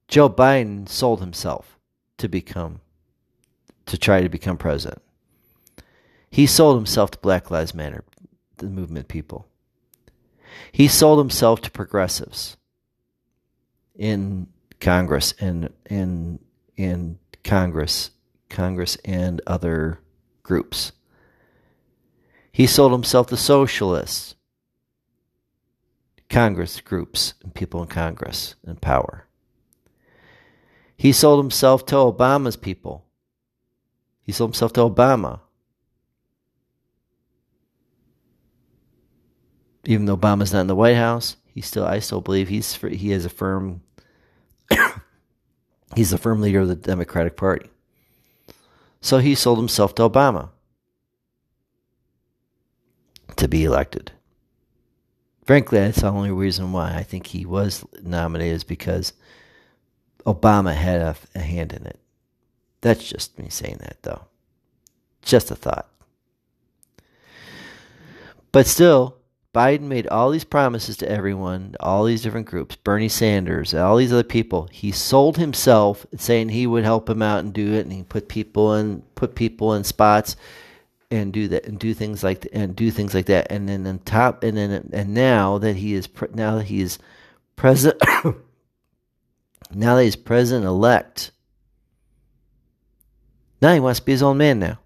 Joe 0.09 0.29
Biden 0.29 0.89
sold 0.89 1.21
himself 1.21 1.79
to 2.19 2.29
become 2.29 2.81
to 3.93 3.99
try 3.99 4.23
to 4.23 4.29
become 4.31 4.57
president. 4.57 5.03
He 6.31 6.47
sold 6.47 6.77
himself 6.77 7.11
to 7.11 7.19
Black 7.19 7.51
Lives 7.51 7.75
Matter, 7.75 8.05
the 8.57 8.71
movement 8.71 9.07
people. 9.07 9.47
He 10.73 10.89
sold 10.89 11.19
himself 11.19 11.61
to 11.61 11.71
progressives 11.71 12.57
in 13.95 14.47
Congress 14.81 15.35
and 15.39 15.69
in 15.91 16.39
in 16.75 17.19
Congress, 17.45 18.13
Congress 18.49 18.97
and 19.05 19.43
other 19.47 19.99
groups. 20.43 20.93
He 22.51 22.67
sold 22.67 22.93
himself 22.93 23.27
to 23.27 23.37
socialists, 23.37 24.37
Congress 26.31 26.81
groups, 26.81 27.35
and 27.43 27.55
people 27.55 27.83
in 27.83 27.89
Congress 27.89 28.55
and 28.65 28.81
power. 28.81 29.27
He 30.97 31.13
sold 31.13 31.45
himself 31.45 31.85
to 31.87 31.97
Obama's 31.97 32.57
people. 32.57 33.05
He 34.23 34.33
sold 34.33 34.51
himself 34.51 34.73
to 34.75 34.81
Obama. 34.81 35.41
even 39.85 40.07
though 40.07 40.17
Obama's 40.17 40.53
not 40.53 40.61
in 40.61 40.67
the 40.67 40.77
White 40.77 40.97
House, 40.97 41.37
he 41.47 41.61
still 41.61 41.85
I 41.85 41.99
still 41.99 42.21
believe 42.21 42.49
he's 42.49 42.75
he 42.77 43.11
has 43.11 43.25
a 43.25 43.29
firm 43.29 43.83
he's 45.97 46.13
a 46.13 46.19
firm 46.19 46.41
leader 46.41 46.61
of 46.61 46.69
the 46.69 46.77
Democratic 46.77 47.37
Party. 47.37 47.69
So 49.01 49.19
he 49.19 49.35
sold 49.35 49.59
himself 49.59 49.95
to 49.97 50.09
Obama 50.09 50.51
to 53.37 53.49
be 53.49 53.65
elected. 53.65 54.13
Frankly, 55.45 55.81
that's 55.81 56.01
the 56.01 56.09
only 56.09 56.31
reason 56.31 56.71
why 56.71 56.95
I 56.95 57.03
think 57.03 57.27
he 57.27 57.45
was 57.45 57.85
nominated 58.01 58.55
is 58.55 58.65
because 58.65 59.13
Obama 60.25 60.73
had 60.73 61.01
a, 61.01 61.17
a 61.35 61.41
hand 61.41 61.73
in 61.73 61.85
it. 61.85 61.99
That's 62.83 63.09
just 63.09 63.39
me 63.39 63.49
saying 63.49 63.79
that, 63.81 63.97
though. 64.03 64.27
Just 65.23 65.51
a 65.51 65.57
thought. 65.57 65.89
But 68.51 68.67
still, 68.67 69.17
Biden 69.55 69.83
made 69.83 70.07
all 70.09 70.31
these 70.31 70.45
promises 70.45 70.97
to 70.99 71.11
everyone, 71.11 71.77
all 71.79 72.05
these 72.05 72.23
different 72.23 72.47
groups, 72.47 72.77
Bernie 72.77 73.09
Sanders, 73.09 73.73
all 73.73 73.97
these 73.97 74.13
other 74.13 74.23
people. 74.23 74.69
He 74.71 74.93
sold 74.93 75.39
himself, 75.39 76.05
saying 76.17 76.49
he 76.51 76.67
would 76.67 76.85
help 76.85 77.09
him 77.09 77.23
out 77.23 77.41
and 77.41 77.53
do 77.53 77.75
it, 77.75 77.81
and 77.81 77.93
he 77.93 78.03
put 78.03 78.29
people 78.29 78.75
in 78.75 79.03
put 79.15 79.35
people 79.35 79.75
in 79.75 79.85
spots 79.85 80.37
and 81.11 81.33
do 81.33 81.49
that 81.49 81.67
and 81.67 81.79
do 81.79 81.93
things 81.93 82.25
like 82.25 82.49
and 82.53 82.75
do 82.75 82.91
things 82.91 83.15
like 83.15 83.27
that. 83.27 83.49
And 83.51 83.69
then 83.69 83.87
on 83.87 83.99
top, 84.01 84.43
and 84.43 84.57
then 84.57 84.91
and 84.93 85.15
now 85.15 85.59
that 85.59 85.77
he 85.77 85.95
is 85.95 86.09
now 86.35 86.57
that 86.57 86.65
he 86.65 86.81
is 86.81 86.99
president, 87.55 88.03
now 89.71 89.97
that 89.97 90.05
he's 90.05 90.17
president 90.17 90.65
elect, 90.67 91.31
now 93.63 93.73
he 93.73 93.81
wants 93.81 94.01
to 94.01 94.05
be 94.05 94.13
his 94.13 94.23
own 94.23 94.37
man 94.37 94.59
now. 94.59 94.79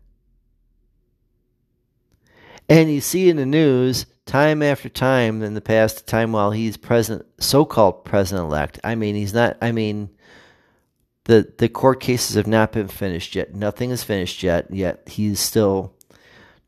And 2.68 2.92
you 2.92 3.00
see 3.00 3.28
in 3.30 3.37
the 3.37 3.47
news 3.47 4.06
time 4.26 4.62
after 4.62 4.88
time 4.88 5.42
in 5.42 5.54
the 5.54 5.61
past, 5.61 6.06
time 6.06 6.33
while 6.33 6.50
he's 6.50 6.76
president, 6.76 7.26
so-called 7.38 8.04
president-elect. 8.04 8.80
I 8.85 8.97
mean, 8.97 9.14
he's 9.14 9.33
not. 9.33 9.56
I 9.62 9.73
mean, 9.73 10.11
the 11.25 11.52
the 11.59 11.68
court 11.68 12.00
cases 12.00 12.35
have 12.37 12.47
not 12.47 12.73
been 12.73 12.88
finished 12.88 13.35
yet. 13.35 13.54
Nothing 13.54 13.90
is 13.90 14.02
finished 14.02 14.42
yet. 14.42 14.66
Yet 14.71 15.09
he's 15.09 15.40
still 15.40 15.95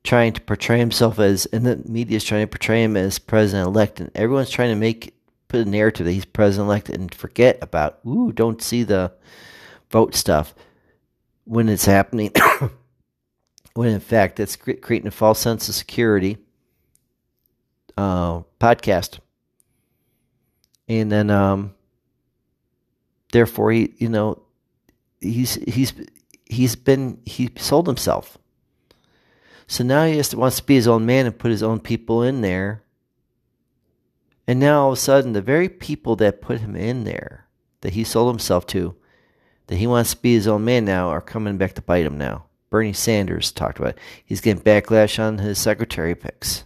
trying 0.04 0.32
to 0.32 0.40
portray 0.40 0.78
himself 0.78 1.18
as, 1.18 1.46
and 1.46 1.66
the 1.66 1.82
media 1.84 2.16
is 2.16 2.24
trying 2.24 2.44
to 2.44 2.50
portray 2.50 2.82
him 2.84 2.96
as 2.96 3.18
president-elect, 3.18 4.00
and 4.00 4.10
everyone's 4.14 4.50
trying 4.50 4.70
to 4.70 4.76
make 4.76 5.14
put 5.48 5.66
a 5.66 5.68
narrative 5.68 6.06
that 6.06 6.12
he's 6.12 6.24
president-elect 6.24 6.88
and 6.88 7.12
forget 7.12 7.58
about. 7.60 7.98
Ooh, 8.06 8.32
don't 8.32 8.62
see 8.62 8.84
the 8.84 9.12
vote 9.90 10.14
stuff 10.14 10.54
when 11.48 11.68
it's 11.68 11.86
happening. 11.86 12.32
when 13.74 13.90
in 13.90 14.00
fact 14.00 14.38
it's 14.38 14.56
creating 14.56 15.06
a 15.06 15.12
false 15.12 15.38
sense 15.38 15.68
of 15.68 15.74
security 15.74 16.36
uh, 17.96 18.42
podcast, 18.60 19.18
and 20.88 21.10
then 21.10 21.30
um, 21.30 21.74
therefore 23.32 23.72
he, 23.72 23.94
you 23.98 24.08
know, 24.08 24.42
he's 25.20 25.54
he's 25.54 25.92
he's 26.46 26.76
been 26.76 27.20
he 27.24 27.50
sold 27.56 27.86
himself. 27.86 28.38
So 29.66 29.84
now 29.84 30.06
he 30.06 30.14
just 30.14 30.34
wants 30.34 30.56
to 30.56 30.64
be 30.64 30.76
his 30.76 30.88
own 30.88 31.04
man 31.04 31.26
and 31.26 31.38
put 31.38 31.50
his 31.50 31.62
own 31.62 31.80
people 31.80 32.22
in 32.22 32.40
there. 32.40 32.82
And 34.46 34.58
now 34.58 34.84
all 34.84 34.92
of 34.92 34.98
a 34.98 35.00
sudden, 35.00 35.34
the 35.34 35.42
very 35.42 35.68
people 35.68 36.16
that 36.16 36.40
put 36.40 36.60
him 36.60 36.74
in 36.74 37.04
there, 37.04 37.46
that 37.82 37.92
he 37.92 38.02
sold 38.02 38.32
himself 38.32 38.66
to, 38.68 38.96
that 39.68 39.76
he 39.76 39.86
wants 39.86 40.14
to 40.14 40.20
be 40.20 40.34
his 40.34 40.48
own 40.48 40.64
man 40.64 40.84
now, 40.84 41.08
are 41.08 41.20
coming 41.20 41.56
back 41.56 41.74
to 41.74 41.82
bite 41.82 42.04
him 42.04 42.18
now. 42.18 42.46
Bernie 42.70 42.92
Sanders 42.92 43.52
talked 43.52 43.78
about 43.78 43.90
it. 43.90 43.98
He's 44.24 44.40
getting 44.40 44.62
backlash 44.62 45.22
on 45.22 45.38
his 45.38 45.58
secretary 45.58 46.14
picks. 46.14 46.64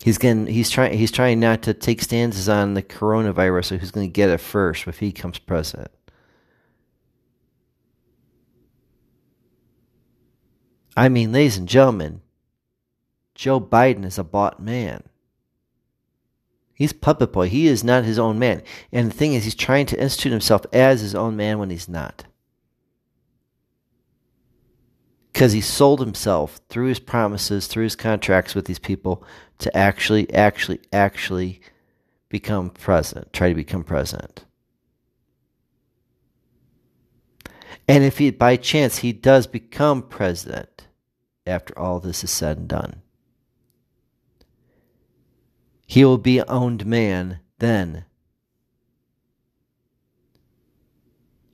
He's 0.00 0.18
getting 0.18 0.46
he's 0.46 0.70
trying 0.70 0.96
he's 0.96 1.10
trying 1.10 1.40
not 1.40 1.62
to 1.62 1.74
take 1.74 2.02
stances 2.02 2.48
on 2.48 2.74
the 2.74 2.82
coronavirus, 2.82 3.64
so 3.66 3.76
who's 3.78 3.90
going 3.90 4.08
to 4.08 4.12
get 4.12 4.30
it 4.30 4.38
first 4.38 4.86
if 4.86 5.00
he 5.00 5.08
becomes 5.08 5.38
president. 5.38 5.90
I 10.96 11.08
mean, 11.08 11.32
ladies 11.32 11.56
and 11.56 11.68
gentlemen, 11.68 12.22
Joe 13.34 13.60
Biden 13.60 14.04
is 14.04 14.18
a 14.18 14.24
bought 14.24 14.60
man. 14.60 15.04
He's 16.78 16.92
puppet 16.92 17.32
boy. 17.32 17.48
He 17.48 17.66
is 17.66 17.84
not 17.84 18.04
his 18.04 18.18
own 18.18 18.38
man. 18.38 18.62
And 18.92 19.10
the 19.10 19.14
thing 19.14 19.34
is, 19.34 19.44
he's 19.44 19.54
trying 19.54 19.86
to 19.86 20.00
institute 20.00 20.32
himself 20.32 20.64
as 20.72 21.00
his 21.00 21.14
own 21.14 21.36
man 21.36 21.58
when 21.58 21.70
he's 21.70 21.88
not 21.88 22.24
because 25.38 25.52
he 25.52 25.60
sold 25.60 26.00
himself 26.00 26.58
through 26.68 26.88
his 26.88 26.98
promises, 26.98 27.68
through 27.68 27.84
his 27.84 27.94
contracts 27.94 28.56
with 28.56 28.64
these 28.64 28.80
people 28.80 29.22
to 29.58 29.76
actually, 29.76 30.28
actually, 30.34 30.80
actually 30.92 31.60
become 32.28 32.70
president, 32.70 33.32
try 33.32 33.48
to 33.48 33.54
become 33.54 33.84
president. 33.84 34.44
And 37.86 38.02
if 38.02 38.18
he, 38.18 38.32
by 38.32 38.56
chance, 38.56 38.98
he 38.98 39.12
does 39.12 39.46
become 39.46 40.02
president 40.02 40.88
after 41.46 41.78
all 41.78 42.00
this 42.00 42.24
is 42.24 42.32
said 42.32 42.58
and 42.58 42.66
done, 42.66 43.02
he 45.88 46.04
will 46.04 46.18
be 46.18 46.40
owned 46.42 46.86
man 46.86 47.40
then 47.58 48.04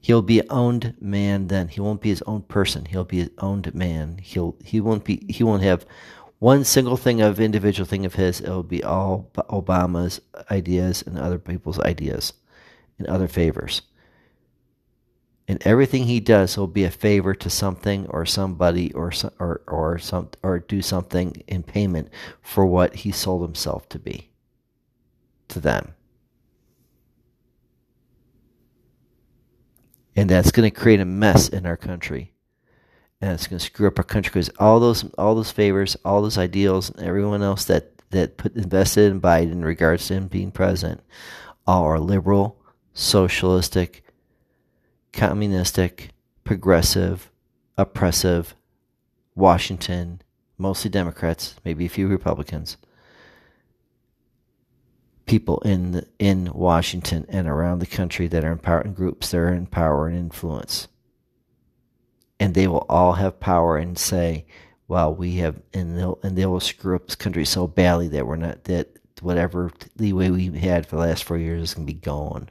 He'll 0.05 0.21
be 0.21 0.47
owned 0.51 0.95
man 1.01 1.47
then. 1.47 1.69
He 1.69 1.81
won't 1.81 2.03
be 2.03 2.11
his 2.11 2.21
own 2.27 2.43
person. 2.43 2.85
He'll 2.85 3.07
be 3.07 3.23
an 3.23 3.31
owned 3.39 3.75
man. 3.75 4.19
He'll 4.19 4.55
he 4.63 4.79
won't 4.79 5.03
be 5.03 5.25
he 5.31 5.43
won't 5.43 5.63
have 5.63 5.87
one 6.41 6.63
single 6.63 6.99
thing 6.99 7.23
of 7.23 7.41
individual 7.41 7.87
thing 7.87 8.05
of 8.05 8.17
his. 8.17 8.43
It'll 8.43 8.63
be 8.63 8.85
all 8.85 9.31
Obama's 9.35 10.21
ideas 10.51 11.01
and 11.07 11.19
other 11.19 11.39
people's 11.39 11.81
ideas 11.81 12.35
and 12.99 13.09
other 13.09 13.29
favors. 13.29 13.81
And 15.47 15.65
everything 15.67 16.05
he 16.05 16.21
does 16.21 16.57
will 16.57 16.67
be 16.67 16.85
a 16.85 16.91
favor 16.91 17.35
to 17.35 17.51
something 17.51 18.07
or 18.09 18.25
somebody 18.25 18.93
or 18.95 19.13
or 19.39 19.61
or 19.67 19.99
some 19.99 20.31
or 20.43 20.61
do 20.61 20.81
something 20.81 21.43
in 21.47 21.63
payment 21.63 22.09
for 22.41 22.65
what 22.65 22.95
he 22.97 23.13
sold 23.13 23.43
himself 23.43 23.89
to 23.91 23.99
be 23.99 24.31
to 25.49 25.61
them. 25.61 25.95
And 30.17 30.31
that's 30.31 30.53
going 30.53 30.71
to 30.71 30.81
create 30.81 31.01
a 31.01 31.05
mess 31.05 31.49
in 31.49 31.67
our 31.67 31.77
country. 31.77 32.33
And 33.21 33.33
it's 33.33 33.47
going 33.47 33.59
to 33.59 33.65
screw 33.65 33.89
up 33.89 33.99
our 33.99 34.05
country 34.05 34.31
because 34.31 34.51
all 34.59 34.81
those 34.81 35.05
all 35.19 35.35
those 35.35 35.51
favors, 35.51 35.97
all 36.05 36.23
those 36.23 36.39
ideals, 36.39 36.91
and 36.91 37.07
everyone 37.07 37.43
else 37.43 37.65
that 37.67 37.91
that 38.11 38.37
put 38.37 38.55
invested 38.55 39.11
in 39.11 39.21
Biden 39.21 39.53
in 39.53 39.65
regards 39.65 40.07
to 40.07 40.15
him 40.15 40.29
being 40.29 40.53
president, 40.53 41.03
all 41.67 41.85
are 41.85 41.99
liberal, 41.99 42.63
socialistic, 42.93 44.04
communistic, 45.15 46.11
progressive, 46.43 47.31
oppressive, 47.79 48.55
Washington, 49.35 50.21
mostly 50.59 50.91
Democrats, 50.91 51.55
maybe 51.65 51.87
a 51.87 51.89
few 51.89 52.09
Republicans, 52.09 52.77
people 55.27 55.59
in 55.61 55.93
the, 55.93 56.07
in 56.19 56.51
Washington 56.53 57.25
and 57.29 57.49
around 57.49 57.79
the 57.79 57.87
country 57.87 58.27
that 58.29 58.45
are 58.45 58.53
in 58.53 58.59
power 58.59 58.81
and 58.81 58.95
groups 58.95 59.31
that 59.31 59.39
are 59.39 59.53
in 59.53 59.67
power 59.67 60.09
and 60.09 60.19
influence. 60.19 60.89
And 62.39 62.55
they 62.55 62.67
will 62.67 62.85
all 62.89 63.15
have 63.15 63.41
power 63.41 63.79
and 63.79 63.97
say, 63.97 64.47
well, 64.89 65.15
we 65.15 65.37
have, 65.37 65.63
and 65.73 65.97
they'll, 65.97 66.19
and 66.23 66.37
they 66.37 66.45
will 66.45 66.61
screw 66.61 66.97
up 66.97 67.07
this 67.07 67.15
country 67.15 67.45
so 67.45 67.67
badly 67.67 68.09
that 68.09 68.27
we're 68.27 68.37
not, 68.37 68.65
that 68.65 68.99
whatever 69.23 69.71
leeway 69.97 70.29
we 70.29 70.59
had 70.59 70.87
for 70.87 70.97
the 70.97 71.03
last 71.03 71.25
four 71.25 71.39
years 71.39 71.63
is 71.63 71.75
going 71.75 71.87
to 71.87 71.93
be 71.93 71.99
gone 71.99 72.51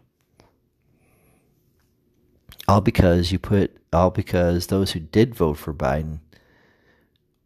all 2.68 2.82
because 2.82 3.32
you 3.32 3.40
put 3.40 3.78
all 3.92 4.10
because 4.10 4.68
those 4.68 4.92
who 4.92 5.00
did 5.00 5.36
vote 5.36 5.58
for 5.58 5.74
Biden 5.74 6.20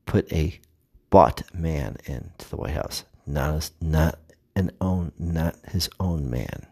put 0.06 0.32
a 0.32 0.60
bought 1.10 1.44
man 1.54 1.98
into 2.06 2.50
the 2.50 2.58
White 2.58 2.72
House, 2.72 3.04
not 3.26 3.72
a, 3.82 3.86
not 3.86 4.20
an 4.56 4.72
own 4.82 5.12
not 5.18 5.56
his 5.70 5.90
own 6.00 6.30
man. 6.30 6.68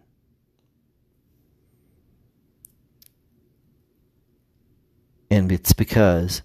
And 5.29 5.51
it's 5.51 5.73
because 5.73 6.43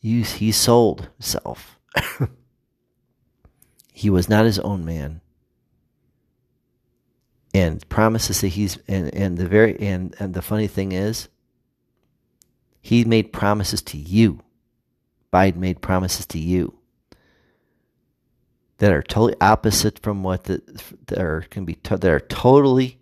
he 0.00 0.52
sold 0.52 1.08
himself. 1.16 1.78
he 3.92 4.10
was 4.10 4.28
not 4.28 4.44
his 4.44 4.58
own 4.58 4.84
man 4.84 5.22
and 7.54 7.88
promises 7.88 8.40
that 8.40 8.48
he's 8.48 8.78
and, 8.88 9.14
and 9.14 9.38
the 9.38 9.46
very 9.46 9.78
and, 9.80 10.14
and 10.18 10.34
the 10.34 10.42
funny 10.42 10.66
thing 10.66 10.90
is 10.92 11.28
he 12.82 13.04
made 13.04 13.32
promises 13.32 13.80
to 13.80 13.96
you. 13.96 14.40
Biden 15.32 15.56
made 15.56 15.80
promises 15.80 16.26
to 16.26 16.38
you 16.38 16.78
that 18.78 18.92
are 18.92 19.02
totally 19.02 19.36
opposite 19.40 20.00
from 20.00 20.22
what 20.22 20.44
the 20.44 20.60
that 21.06 21.18
are 21.18 21.46
can 21.48 21.64
be 21.64 21.78
that 21.84 22.04
are 22.04 22.20
totally 22.20 22.98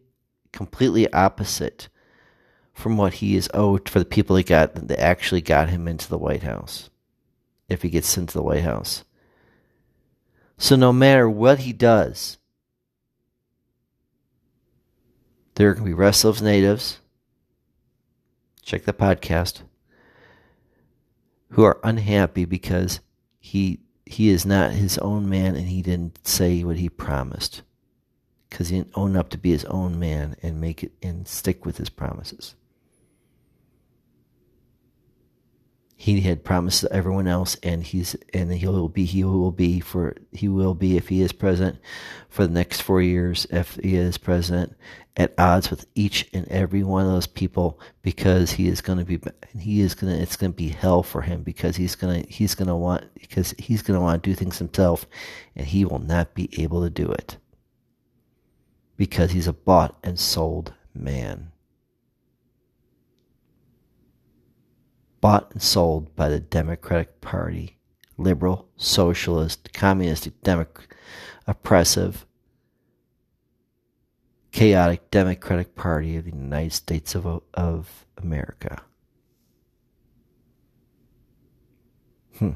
completely 0.53 1.11
opposite 1.13 1.89
from 2.75 2.97
what 2.97 3.15
he 3.15 3.37
is 3.37 3.49
owed 3.55 3.89
for 3.89 3.99
the 3.99 4.05
people 4.05 4.37
that 4.37 4.47
got 4.47 4.75
that 4.75 5.01
actually 5.01 5.41
got 5.41 5.71
him 5.71 5.89
into 5.89 6.09
the 6.09 6.19
white 6.19 6.43
house 6.43 6.91
if 7.69 7.83
he 7.83 7.89
gets 7.89 8.19
into 8.19 8.35
the 8.35 8.43
white 8.43 8.63
house. 8.63 9.05
So 10.59 10.77
no 10.77 10.93
matter 10.93 11.29
what 11.29 11.61
he 11.61 11.73
does 11.73 12.39
There 15.55 15.69
are 15.69 15.75
going 15.75 15.85
to 15.85 15.91
be 15.91 15.95
Rest 15.95 16.25
of 16.25 16.41
natives. 16.41 16.99
Check 18.63 18.85
the 18.85 18.93
podcast. 18.93 19.63
Who 21.51 21.63
are 21.65 21.79
unhappy 21.85 22.47
because 22.47 23.01
he 23.39 23.81
he 24.07 24.31
is 24.31 24.47
not 24.47 24.73
his 24.73 24.99
own 24.99 25.29
man 25.29 25.55
and 25.55 25.69
he 25.69 25.83
didn't 25.83 26.27
say 26.27 26.65
what 26.65 26.77
he 26.77 26.89
promised 26.89 27.63
because 28.49 28.69
he 28.69 28.77
didn't 28.77 28.93
own 28.95 29.17
up 29.17 29.31
to 29.31 29.39
be 29.39 29.51
his 29.51 29.65
own 29.67 29.99
man 29.99 30.37
and 30.43 30.61
make 30.61 30.83
it 30.83 30.93
and 31.03 31.27
stick 31.27 31.65
with 31.65 31.79
his 31.79 31.88
promises. 31.88 32.55
He 36.03 36.23
had 36.23 36.43
promised 36.43 36.85
everyone 36.91 37.29
else, 37.29 37.57
and 37.62 37.85
he's 37.85 38.17
and 38.35 38.53
he 38.53 38.67
will 38.67 38.88
be 38.88 39.05
he 39.05 39.23
will 39.23 39.53
be 39.53 39.79
for 39.79 40.17
he 40.33 40.49
will 40.49 40.75
be 40.75 40.97
if 40.97 41.07
he 41.07 41.23
is 41.23 41.31
president 41.31 41.79
for 42.29 42.45
the 42.45 42.53
next 42.53 42.83
four 42.83 43.01
years 43.01 43.47
if 43.51 43.79
he 43.81 43.95
is 43.95 44.19
president 44.19 44.75
at 45.17 45.33
odds 45.38 45.71
with 45.71 45.87
each 45.95 46.29
and 46.33 46.49
every 46.49 46.83
one 46.83 47.07
of 47.07 47.12
those 47.12 47.29
people 47.29 47.79
because 48.03 48.51
he 48.51 48.67
is 48.67 48.81
going 48.81 48.99
to 48.99 49.05
be 49.05 49.21
he 49.57 49.81
is 49.81 49.95
going 49.95 50.12
to 50.12 50.21
it's 50.21 50.35
going 50.35 50.51
to 50.51 50.57
be 50.57 50.71
hell 50.71 51.05
for 51.05 51.23
him 51.23 51.45
because 51.45 51.77
he's 51.77 51.95
going 51.95 52.25
to 52.25 52.29
he's 52.29 52.57
going 52.57 52.67
to 52.67 52.75
want 52.75 53.05
because 53.15 53.55
he's 53.57 53.83
going 53.83 53.97
to 53.97 54.03
want 54.03 54.21
to 54.21 54.29
do 54.29 54.35
things 54.35 54.59
himself 54.59 55.07
and 55.55 55.69
he 55.69 55.85
will 55.85 56.01
not 56.01 56.35
be 56.35 56.51
able 56.61 56.83
to 56.83 56.91
do 56.91 57.12
it 57.12 57.37
because 58.97 59.31
he's 59.31 59.47
a 59.47 59.53
bought 59.53 59.97
and 60.03 60.19
sold 60.19 60.75
man. 60.97 61.53
Bought 65.23 65.53
and 65.53 65.63
sold 65.63 66.15
by 66.15 66.29
the 66.29 66.41
Democratic 66.41 67.23
Party, 67.23 67.79
liberal, 68.19 68.69
socialist, 68.77 69.73
communistic, 69.73 70.39
democ- 70.43 70.89
oppressive, 71.47 72.27
chaotic 74.51 75.11
Democratic 75.11 75.75
Party 75.77 76.17
of 76.17 76.25
the 76.25 76.33
United 76.33 76.73
States 76.73 77.15
of, 77.15 77.41
of 77.55 78.05
America. 78.19 78.83
Hmm. 82.39 82.51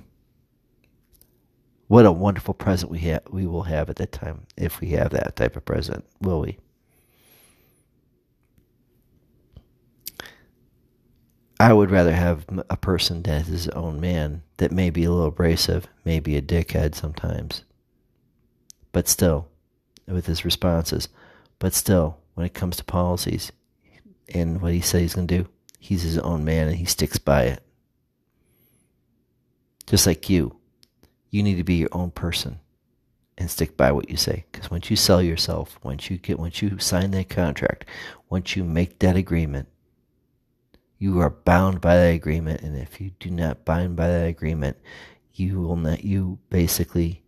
What 1.87 2.05
a 2.05 2.11
wonderful 2.11 2.53
president 2.53 2.91
we 2.91 2.99
have 3.09 3.23
we 3.31 3.47
will 3.47 3.63
have 3.63 3.89
at 3.89 3.97
that 3.97 4.11
time 4.11 4.47
if 4.57 4.81
we 4.81 4.89
have 4.89 5.11
that 5.11 5.37
type 5.37 5.55
of 5.55 5.65
president, 5.65 6.05
will 6.21 6.41
we? 6.41 6.59
I 11.59 11.73
would 11.73 11.91
rather 11.91 12.13
have 12.13 12.45
a 12.69 12.77
person 12.77 13.23
that 13.23 13.43
is 13.43 13.47
his 13.47 13.69
own 13.69 14.01
man 14.01 14.43
that 14.59 14.73
may 14.73 14.91
be 14.91 15.05
a 15.05 15.11
little 15.11 15.29
abrasive, 15.29 15.87
maybe 16.05 16.37
a 16.37 16.43
dickhead 16.43 16.95
sometimes, 16.95 17.65
but 18.93 19.09
still, 19.09 19.49
with 20.07 20.27
his 20.27 20.45
responses, 20.45 21.09
but 21.59 21.73
still, 21.73 22.19
when 22.35 22.45
it 22.45 22.55
comes 22.55 22.77
to 22.77 22.85
policies 22.85 23.53
and 24.29 24.61
what 24.61 24.73
he 24.73 24.81
says 24.81 25.01
he's 25.01 25.15
going 25.15 25.27
to 25.27 25.43
do, 25.43 25.49
he's 25.79 26.03
his 26.03 26.19
own 26.19 26.45
man 26.45 26.69
and 26.69 26.77
he 26.77 26.85
sticks 26.85 27.19
by 27.19 27.45
it. 27.45 27.63
Just 29.87 30.07
like 30.07 30.29
you, 30.29 30.57
you 31.31 31.43
need 31.43 31.57
to 31.57 31.65
be 31.65 31.75
your 31.77 31.89
own 31.93 32.11
person 32.11 32.61
and 33.39 33.51
stick 33.51 33.77
by 33.77 33.93
what 33.93 34.11
you 34.11 34.17
say. 34.17 34.45
Because 34.51 34.71
once 34.71 34.91
you 34.91 34.97
sell 34.97 35.23
yourself, 35.23 35.79
once 35.83 36.11
you 36.11 36.19
get, 36.19 36.39
once 36.39 36.61
you 36.61 36.79
sign 36.79 37.13
that 37.13 37.29
contract, 37.29 37.87
once 38.29 38.57
you 38.57 38.65
make 38.65 38.99
that 38.99 39.17
agreement, 39.17 39.69
you 40.99 41.21
are 41.21 41.31
bound 41.31 41.81
by 41.81 41.97
that 41.97 42.15
agreement, 42.15 42.63
and 42.63 42.77
if 42.77 43.01
you 43.01 43.11
do 43.21 43.31
not 43.31 43.65
bind 43.65 43.97
by 43.97 44.09
that 44.09 44.27
agreement, 44.27 44.79
you 45.35 45.61
will 45.61 45.77
not. 45.77 46.05
You 46.05 46.39
basically 46.49 47.23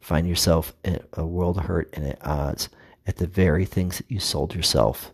find 0.00 0.26
yourself 0.26 0.72
in 0.84 1.00
a 1.12 1.26
world 1.26 1.58
of 1.58 1.64
hurt 1.64 1.90
and 1.92 2.06
at 2.06 2.26
odds 2.26 2.70
at 3.06 3.16
the 3.16 3.26
very 3.26 3.66
things 3.66 3.98
that 3.98 4.10
you 4.10 4.20
sold 4.20 4.54
yourself 4.54 5.12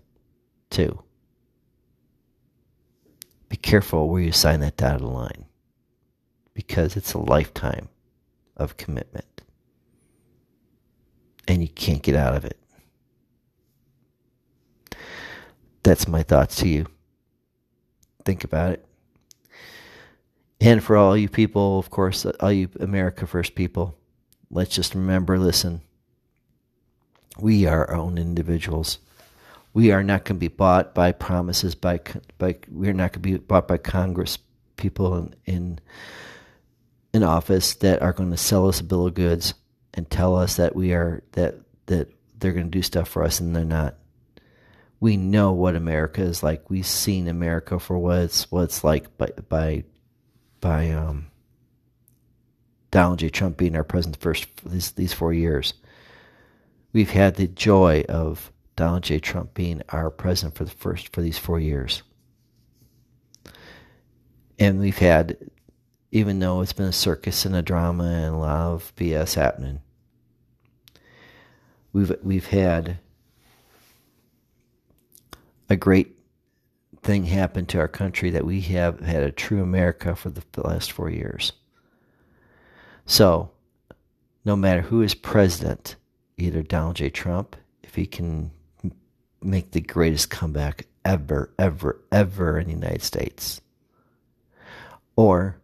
to. 0.70 1.02
Be 3.48 3.56
careful 3.56 4.08
where 4.08 4.22
you 4.22 4.32
sign 4.32 4.60
that 4.60 4.76
dotted 4.76 5.02
line, 5.02 5.46
because 6.54 6.96
it's 6.96 7.14
a 7.14 7.18
lifetime 7.18 7.88
of 8.56 8.76
commitment, 8.76 9.42
and 11.48 11.60
you 11.60 11.68
can't 11.68 12.02
get 12.02 12.14
out 12.14 12.34
of 12.34 12.44
it. 12.44 12.58
That's 15.82 16.08
my 16.08 16.22
thoughts 16.22 16.56
to 16.56 16.68
you 16.68 16.86
think 18.26 18.44
about 18.44 18.72
it. 18.72 18.84
And 20.60 20.82
for 20.82 20.96
all 20.96 21.16
you 21.16 21.28
people, 21.28 21.78
of 21.78 21.90
course, 21.90 22.26
all 22.26 22.52
you 22.52 22.68
America 22.80 23.26
First 23.26 23.54
people, 23.54 23.96
let's 24.50 24.74
just 24.74 24.94
remember 24.94 25.38
listen, 25.38 25.82
we 27.38 27.66
are 27.66 27.88
our 27.88 27.96
own 27.96 28.18
individuals. 28.18 28.98
We 29.72 29.92
are 29.92 30.02
not 30.02 30.24
going 30.24 30.36
to 30.36 30.40
be 30.40 30.48
bought 30.48 30.94
by 30.94 31.12
promises 31.12 31.74
by 31.74 32.00
by 32.38 32.56
we're 32.70 32.94
not 32.94 33.12
going 33.12 33.22
to 33.22 33.30
be 33.30 33.36
bought 33.36 33.68
by 33.68 33.78
Congress 33.78 34.38
people 34.76 35.16
in, 35.16 35.34
in 35.44 35.80
in 37.12 37.22
office 37.22 37.74
that 37.76 38.02
are 38.02 38.12
going 38.12 38.30
to 38.30 38.36
sell 38.36 38.68
us 38.68 38.80
a 38.80 38.84
bill 38.84 39.06
of 39.06 39.14
goods 39.14 39.54
and 39.94 40.10
tell 40.10 40.36
us 40.36 40.56
that 40.56 40.74
we 40.74 40.92
are 40.92 41.22
that 41.32 41.56
that 41.86 42.10
they're 42.38 42.52
going 42.52 42.66
to 42.66 42.78
do 42.78 42.82
stuff 42.82 43.08
for 43.08 43.22
us 43.22 43.40
and 43.40 43.54
they're 43.54 43.64
not 43.64 43.96
we 45.00 45.16
know 45.16 45.52
what 45.52 45.76
America 45.76 46.22
is 46.22 46.42
like. 46.42 46.70
We've 46.70 46.86
seen 46.86 47.28
America 47.28 47.78
for 47.78 47.98
what 47.98 48.18
it's 48.18 48.50
what 48.50 48.62
it's 48.62 48.82
like 48.82 49.16
by 49.18 49.30
by 49.48 49.84
by 50.60 50.90
um, 50.90 51.26
Donald 52.90 53.18
J. 53.18 53.28
Trump 53.28 53.56
being 53.56 53.76
our 53.76 53.84
president 53.84 54.20
first 54.20 54.46
these 54.64 54.92
these 54.92 55.12
four 55.12 55.32
years. 55.32 55.74
We've 56.92 57.10
had 57.10 57.36
the 57.36 57.46
joy 57.46 58.04
of 58.08 58.50
Donald 58.74 59.02
J. 59.02 59.18
Trump 59.18 59.52
being 59.54 59.82
our 59.90 60.10
president 60.10 60.54
for 60.54 60.64
the 60.64 60.70
first 60.70 61.12
for 61.12 61.20
these 61.20 61.38
four 61.38 61.60
years. 61.60 62.02
And 64.58 64.80
we've 64.80 64.96
had, 64.96 65.36
even 66.10 66.38
though 66.38 66.62
it's 66.62 66.72
been 66.72 66.86
a 66.86 66.92
circus 66.92 67.44
and 67.44 67.54
a 67.54 67.60
drama 67.60 68.04
and 68.04 68.34
a 68.34 68.38
lot 68.38 68.72
of 68.72 68.94
BS 68.96 69.34
happening, 69.34 69.80
we've 71.92 72.14
we've 72.22 72.46
had 72.46 72.98
a 75.68 75.76
great 75.76 76.18
thing 77.02 77.24
happened 77.24 77.68
to 77.68 77.78
our 77.78 77.88
country 77.88 78.30
that 78.30 78.44
we 78.44 78.60
have 78.62 79.00
had 79.00 79.22
a 79.22 79.30
true 79.30 79.62
America 79.62 80.14
for 80.14 80.30
the, 80.30 80.42
last 80.56 80.92
four 80.92 81.10
years. 81.10 81.52
So, 83.04 83.50
no 84.44 84.56
matter 84.56 84.82
who 84.82 85.02
is 85.02 85.14
president, 85.14 85.96
either 86.36 86.62
Donald 86.62 86.96
J. 86.96 87.10
Trump, 87.10 87.56
if 87.82 87.94
he 87.94 88.06
can 88.06 88.50
make 89.42 89.70
the 89.70 89.80
greatest 89.80 90.30
comeback 90.30 90.86
ever, 91.04 91.50
ever, 91.58 92.00
ever 92.10 92.58
in 92.58 92.66
the 92.66 92.72
United 92.72 93.02
States, 93.02 93.60
or 95.14 95.56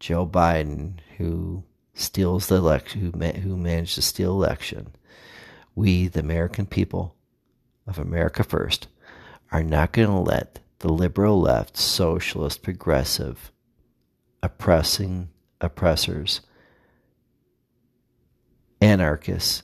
Joe 0.00 0.26
Biden, 0.26 0.94
who 1.18 1.62
steals 1.94 2.46
the 2.46 2.56
election, 2.56 3.00
who, 3.00 3.18
ma- 3.18 3.38
who 3.38 3.56
managed 3.56 3.94
to 3.96 4.02
steal 4.02 4.32
election, 4.32 4.94
we, 5.74 6.08
the 6.08 6.20
American 6.20 6.66
people 6.66 7.14
of 7.86 7.98
America 7.98 8.42
First, 8.42 8.88
are 9.52 9.62
not 9.62 9.92
going 9.92 10.08
to 10.08 10.18
let 10.18 10.60
the 10.78 10.92
liberal 10.92 11.40
left, 11.40 11.76
socialist, 11.76 12.62
progressive, 12.62 13.52
oppressing 14.42 15.28
oppressors, 15.60 16.40
anarchists 18.80 19.62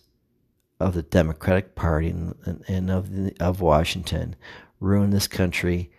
of 0.79 0.95
the 0.95 1.03
Democratic 1.03 1.75
Party 1.75 2.11
and, 2.11 2.65
and 2.69 2.91
of 2.91 3.13
the, 3.13 3.35
of 3.41 3.61
Washington 3.61 4.37
ruin 4.79 5.11
this 5.11 5.27
country. 5.27 5.91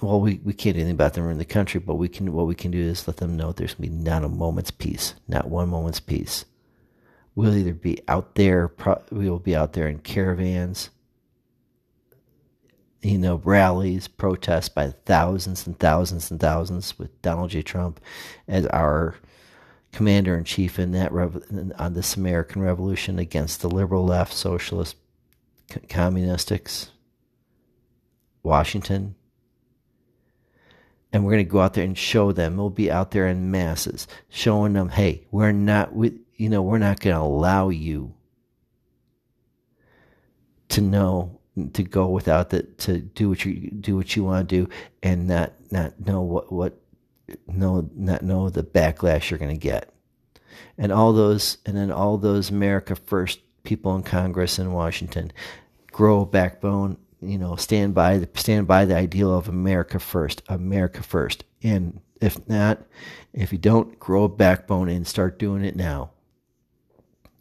Well, 0.00 0.20
we, 0.20 0.40
we 0.42 0.54
can't 0.54 0.74
do 0.74 0.80
anything 0.80 0.94
about 0.94 1.14
them 1.14 1.24
ruin 1.24 1.38
the 1.38 1.44
country, 1.44 1.78
but 1.78 1.96
we 1.96 2.08
can 2.08 2.32
what 2.32 2.46
we 2.46 2.54
can 2.54 2.70
do 2.70 2.80
is 2.80 3.06
let 3.06 3.18
them 3.18 3.36
know 3.36 3.52
there's 3.52 3.74
gonna 3.74 3.90
be 3.90 3.94
not 3.94 4.24
a 4.24 4.28
moment's 4.28 4.70
peace, 4.70 5.14
not 5.28 5.50
one 5.50 5.68
moment's 5.68 6.00
peace. 6.00 6.46
We'll 7.34 7.54
either 7.54 7.74
be 7.74 8.00
out 8.08 8.34
there, 8.36 8.72
we 9.10 9.28
will 9.28 9.38
be 9.38 9.54
out 9.54 9.74
there 9.74 9.88
in 9.88 9.98
caravans, 9.98 10.88
you 13.02 13.18
know, 13.18 13.40
rallies, 13.44 14.08
protests 14.08 14.68
by 14.68 14.90
thousands 15.04 15.66
and 15.66 15.78
thousands 15.78 16.30
and 16.30 16.40
thousands 16.40 16.98
with 16.98 17.20
Donald 17.22 17.50
J. 17.50 17.62
Trump 17.62 18.00
as 18.48 18.66
our 18.66 19.16
commander 19.92 20.36
in 20.36 20.44
chief 20.44 20.78
in 20.78 20.92
that 20.92 21.12
rev- 21.12 21.72
on 21.78 21.94
this 21.94 22.16
American 22.16 22.62
Revolution 22.62 23.18
against 23.18 23.60
the 23.60 23.70
liberal 23.70 24.04
left, 24.04 24.32
socialist, 24.32 24.96
communistics, 25.88 26.90
Washington. 28.42 29.14
And 31.12 31.24
we're 31.24 31.32
going 31.32 31.46
to 31.46 31.50
go 31.50 31.60
out 31.60 31.74
there 31.74 31.84
and 31.84 31.96
show 31.96 32.32
them. 32.32 32.56
We'll 32.56 32.70
be 32.70 32.90
out 32.90 33.12
there 33.12 33.26
in 33.26 33.50
masses, 33.50 34.06
showing 34.28 34.74
them, 34.74 34.90
hey, 34.90 35.26
we're 35.30 35.52
not, 35.52 35.94
we, 35.94 36.18
you 36.34 36.48
know, 36.48 36.62
we're 36.62 36.78
not 36.78 37.00
going 37.00 37.16
to 37.16 37.22
allow 37.22 37.68
you 37.70 38.12
to 40.68 40.80
know 40.80 41.40
to 41.72 41.82
go 41.82 42.06
without 42.08 42.50
that 42.50 42.78
to 42.78 42.98
do 42.98 43.30
what 43.30 43.44
you 43.44 43.70
do 43.70 43.96
what 43.96 44.14
you 44.14 44.24
want 44.24 44.48
to 44.48 44.64
do 44.64 44.70
and 45.02 45.26
not 45.26 45.52
not 45.70 45.98
know 46.04 46.20
what 46.20 46.52
what 46.52 46.78
know 47.46 47.88
not 47.94 48.22
know 48.22 48.50
the 48.50 48.62
backlash 48.62 49.30
you're 49.30 49.38
going 49.38 49.54
to 49.54 49.56
get. 49.56 49.92
And 50.76 50.92
all 50.92 51.12
those 51.12 51.58
and 51.64 51.76
then 51.76 51.90
all 51.90 52.18
those 52.18 52.50
america 52.50 52.94
first 52.94 53.40
people 53.64 53.96
in 53.96 54.02
congress 54.02 54.58
in 54.58 54.72
washington 54.72 55.32
grow 55.90 56.20
a 56.20 56.26
backbone 56.26 56.96
you 57.20 57.36
know 57.38 57.56
stand 57.56 57.94
by 57.94 58.18
the 58.18 58.28
stand 58.34 58.66
by 58.68 58.84
the 58.84 58.94
ideal 58.94 59.34
of 59.34 59.48
america 59.48 59.98
first 59.98 60.42
america 60.48 61.02
first. 61.02 61.44
And 61.62 62.00
if 62.20 62.46
not 62.48 62.82
if 63.32 63.50
you 63.50 63.58
don't 63.58 63.98
grow 63.98 64.24
a 64.24 64.28
backbone 64.28 64.88
and 64.90 65.06
start 65.06 65.38
doing 65.38 65.64
it 65.64 65.74
now 65.74 66.10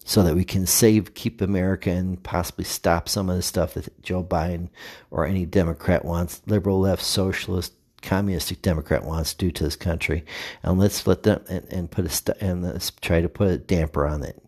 so 0.07 0.21
that 0.21 0.35
we 0.35 0.45
can 0.45 0.67
save, 0.67 1.15
keep 1.15 1.41
America, 1.41 1.89
and 1.89 2.21
possibly 2.21 2.63
stop 2.63 3.09
some 3.09 3.27
of 3.27 3.35
the 3.35 3.41
stuff 3.41 3.73
that 3.73 4.01
Joe 4.03 4.23
Biden 4.23 4.69
or 5.09 5.25
any 5.25 5.47
Democrat 5.47 6.05
wants, 6.05 6.43
liberal, 6.45 6.79
left, 6.79 7.01
socialist, 7.01 7.73
communistic 8.03 8.61
Democrat 8.61 9.03
wants 9.03 9.33
to 9.33 9.45
do 9.45 9.51
to 9.51 9.63
this 9.63 9.75
country. 9.75 10.23
And 10.61 10.77
let's 10.77 11.07
let 11.07 11.23
them 11.23 11.43
and, 11.49 11.65
and 11.71 11.91
put 11.91 12.05
a 12.05 12.09
st- 12.09 12.37
and 12.39 12.61
let's 12.61 12.91
try 13.01 13.19
to 13.19 13.27
put 13.27 13.47
a 13.47 13.57
damper 13.57 14.05
on 14.05 14.23
it, 14.23 14.39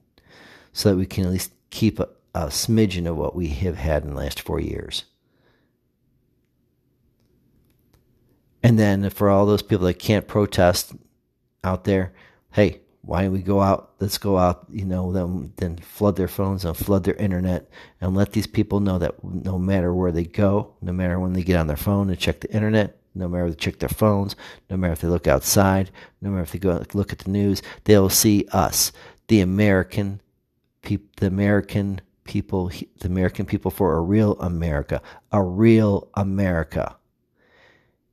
so 0.74 0.90
that 0.90 0.96
we 0.96 1.08
can 1.08 1.26
at 1.26 1.32
least 1.32 1.52
keep 1.72 2.00
a, 2.00 2.08
a 2.36 2.46
smidgen 2.46 3.10
of 3.10 3.18
what 3.18 3.36
we 3.36 3.48
have 3.48 3.78
had 3.78 4.04
in 4.04 4.12
the 4.12 4.16
last 4.16 4.40
four 4.40 4.60
years. 4.60 5.06
And 8.62 8.78
then 8.78 9.10
for 9.10 9.28
all 9.28 9.48
those 9.48 9.64
people 9.64 9.88
that 9.88 9.96
can't 9.96 10.28
protest 10.28 10.94
out 11.64 11.86
there, 11.86 12.14
hey, 12.52 12.82
why 13.08 13.24
don't 13.24 13.32
we 13.32 13.42
go 13.42 13.62
out? 13.62 13.94
Let's 14.02 14.18
go 14.18 14.38
out, 14.38 14.66
you 14.70 14.84
know, 14.84 15.14
then, 15.14 15.54
then 15.56 15.78
flood 15.78 16.18
their 16.18 16.28
phones 16.28 16.66
and 16.66 16.76
flood 16.76 17.06
their 17.06 17.16
internet 17.16 17.70
and 18.02 18.14
let 18.14 18.34
these 18.34 18.48
people 18.48 18.82
know 18.82 18.98
that 18.98 19.24
no 19.24 19.58
matter 19.58 19.94
where 19.94 20.12
they 20.12 20.26
go, 20.26 20.74
no 20.82 20.92
matter 20.92 21.18
when 21.18 21.32
they 21.32 21.42
get 21.42 21.56
on 21.56 21.68
their 21.68 21.78
phone 21.78 22.08
to 22.10 22.18
check 22.18 22.42
the 22.42 22.54
internet, 22.54 22.98
no 23.16 23.30
matter 23.30 23.46
if 23.46 23.54
they 23.54 23.60
check 23.60 23.80
their 23.80 23.88
phones, 23.88 24.36
no 24.70 24.76
matter 24.76 24.92
if 24.92 25.00
they 25.00 25.08
look 25.08 25.26
outside, 25.26 25.90
no 26.20 26.32
matter 26.32 26.44
if 26.44 26.52
they 26.52 26.60
go 26.60 26.84
look 26.94 27.14
at 27.14 27.20
the 27.20 27.32
news, 27.32 27.62
they'll 27.86 28.10
see 28.10 28.46
us, 28.52 28.92
the 29.30 29.40
American 29.40 30.20
people, 30.82 31.08
the 31.16 31.28
American 31.28 32.02
people, 32.26 32.68
the 33.00 33.08
American 33.08 33.46
people 33.46 33.72
for 33.72 33.96
a 33.96 34.02
real 34.02 34.34
America, 34.42 35.02
a 35.32 35.42
real 35.42 36.10
America 36.16 36.98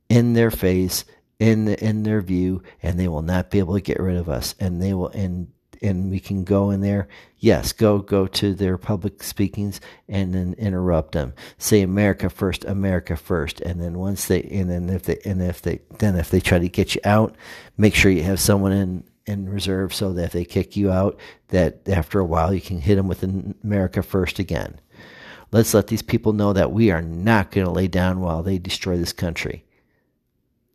in 0.07 0.31
their 0.33 0.51
face 0.51 1.03
in 1.39 1.65
the, 1.65 1.83
in 1.83 2.03
their 2.03 2.21
view, 2.21 2.63
and 2.81 2.99
they 2.99 3.07
will 3.07 3.21
not 3.21 3.49
be 3.49 3.59
able 3.59 3.73
to 3.73 3.81
get 3.81 3.99
rid 3.99 4.17
of 4.17 4.29
us. 4.29 4.55
And 4.59 4.81
they 4.81 4.93
will 4.93 5.09
and 5.09 5.47
and 5.81 6.09
we 6.09 6.19
can 6.19 6.43
go 6.43 6.71
in 6.71 6.81
there. 6.81 7.07
Yes, 7.37 7.73
go 7.73 7.99
go 7.99 8.27
to 8.27 8.53
their 8.53 8.77
public 8.77 9.21
speakings 9.21 9.81
and 10.07 10.33
then 10.33 10.55
interrupt 10.57 11.11
them. 11.11 11.33
Say 11.57 11.81
America 11.81 12.29
first, 12.29 12.65
America 12.65 13.15
first, 13.15 13.61
and 13.61 13.81
then 13.81 13.97
once 13.97 14.25
they 14.25 14.43
and 14.43 14.69
then 14.69 14.89
if 14.89 15.03
they 15.03 15.19
and 15.25 15.41
if 15.41 15.61
they 15.61 15.81
then 15.99 16.15
if 16.15 16.29
they 16.29 16.39
try 16.39 16.59
to 16.59 16.69
get 16.69 16.95
you 16.95 17.01
out, 17.03 17.35
make 17.77 17.95
sure 17.95 18.11
you 18.11 18.23
have 18.23 18.39
someone 18.39 18.71
in 18.71 19.03
in 19.25 19.49
reserve 19.49 19.93
so 19.93 20.13
that 20.13 20.25
if 20.25 20.31
they 20.31 20.45
kick 20.45 20.75
you 20.75 20.91
out, 20.91 21.19
that 21.49 21.87
after 21.89 22.19
a 22.19 22.25
while 22.25 22.53
you 22.53 22.61
can 22.61 22.79
hit 22.79 22.95
them 22.95 23.07
with 23.07 23.23
America 23.23 24.01
first 24.03 24.39
again. 24.39 24.79
Let's 25.51 25.73
let 25.73 25.87
these 25.87 26.01
people 26.01 26.33
know 26.33 26.53
that 26.53 26.71
we 26.71 26.91
are 26.91 27.01
not 27.01 27.51
going 27.51 27.65
to 27.65 27.71
lay 27.71 27.87
down 27.87 28.19
while 28.19 28.43
they 28.43 28.57
destroy 28.57 28.97
this 28.97 29.13
country 29.13 29.64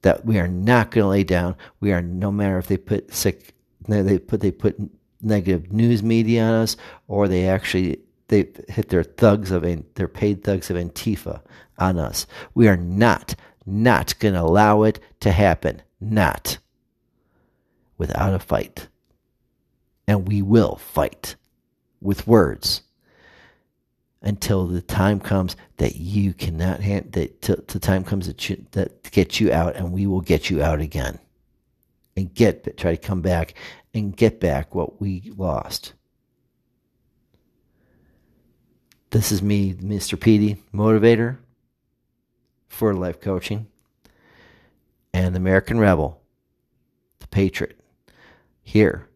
that 0.03 0.25
we 0.25 0.39
are 0.39 0.49
not 0.49 0.91
going 0.91 1.05
to 1.05 1.09
lay 1.09 1.25
down. 1.25 1.57
We 1.81 1.93
are 1.93 2.03
no 2.03 2.31
matter 2.33 2.59
if 2.59 2.67
they 2.67 2.77
put 2.77 3.15
sick, 3.15 3.55
they 3.87 4.19
put 4.19 4.41
they 4.41 4.51
put 4.51 4.79
negative 5.23 5.73
news 5.73 6.03
media 6.03 6.45
on 6.45 6.55
us, 6.55 6.77
or 7.09 7.29
they 7.29 7.49
actually 7.49 8.01
they 8.29 8.49
hit 8.69 8.89
their 8.89 9.03
thugs 9.03 9.51
of 9.51 9.67
their 9.95 10.09
paid 10.09 10.45
thugs 10.45 10.71
of 10.71 10.77
Antifa 10.77 11.41
on 11.79 11.99
us. 11.99 12.27
We 12.55 12.69
are 12.69 12.77
not 12.77 13.35
not 13.67 14.19
going 14.19 14.35
to 14.35 14.41
allow 14.41 14.83
it 14.85 15.01
to 15.21 15.33
happen. 15.33 15.83
Not 16.01 16.59
without 17.99 18.33
a 18.33 18.39
fight, 18.39 18.89
and 20.09 20.27
we 20.27 20.41
will 20.41 20.77
fight 20.77 21.37
with 22.01 22.27
words 22.27 22.83
until 24.23 24.67
the 24.67 24.83
time 24.83 25.19
comes 25.19 25.57
that 25.79 25.97
you 25.97 26.35
cannot 26.35 26.81
hand 26.81 27.13
that 27.13 27.41
till 27.41 27.57
the 27.67 27.79
time 27.79 28.05
comes 28.05 28.27
that 28.27 28.51
you, 28.51 28.65
that 28.73 29.41
you 29.41 29.53
out 29.53 29.77
and 29.77 29.93
we 29.93 30.07
will 30.07 30.21
get 30.21 30.51
you 30.51 30.63
out 30.63 30.81
again. 30.81 31.19
And 32.17 32.33
get 32.35 32.77
try 32.77 32.97
to 32.97 33.01
come 33.01 33.23
back 33.23 33.55
and 33.95 34.15
get 34.17 34.41
back 34.41 34.75
what 34.75 35.01
we 35.01 35.33
lost. 35.37 35.95
This 39.11 39.33
is 39.33 39.43
me 39.43 39.75
mr 39.75 40.21
Petey 40.21 40.63
motivator 40.73 41.39
for 42.69 42.95
life 42.95 43.21
coaching 43.21 43.67
and 45.13 45.35
the 45.35 45.39
american 45.39 45.81
rebel 45.81 46.21
the 47.19 47.27
patriot 47.27 47.81
here 48.63 49.09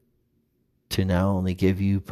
to 0.89 1.05
not 1.05 1.25
only 1.25 1.55
give 1.55 1.81
you 1.81 2.03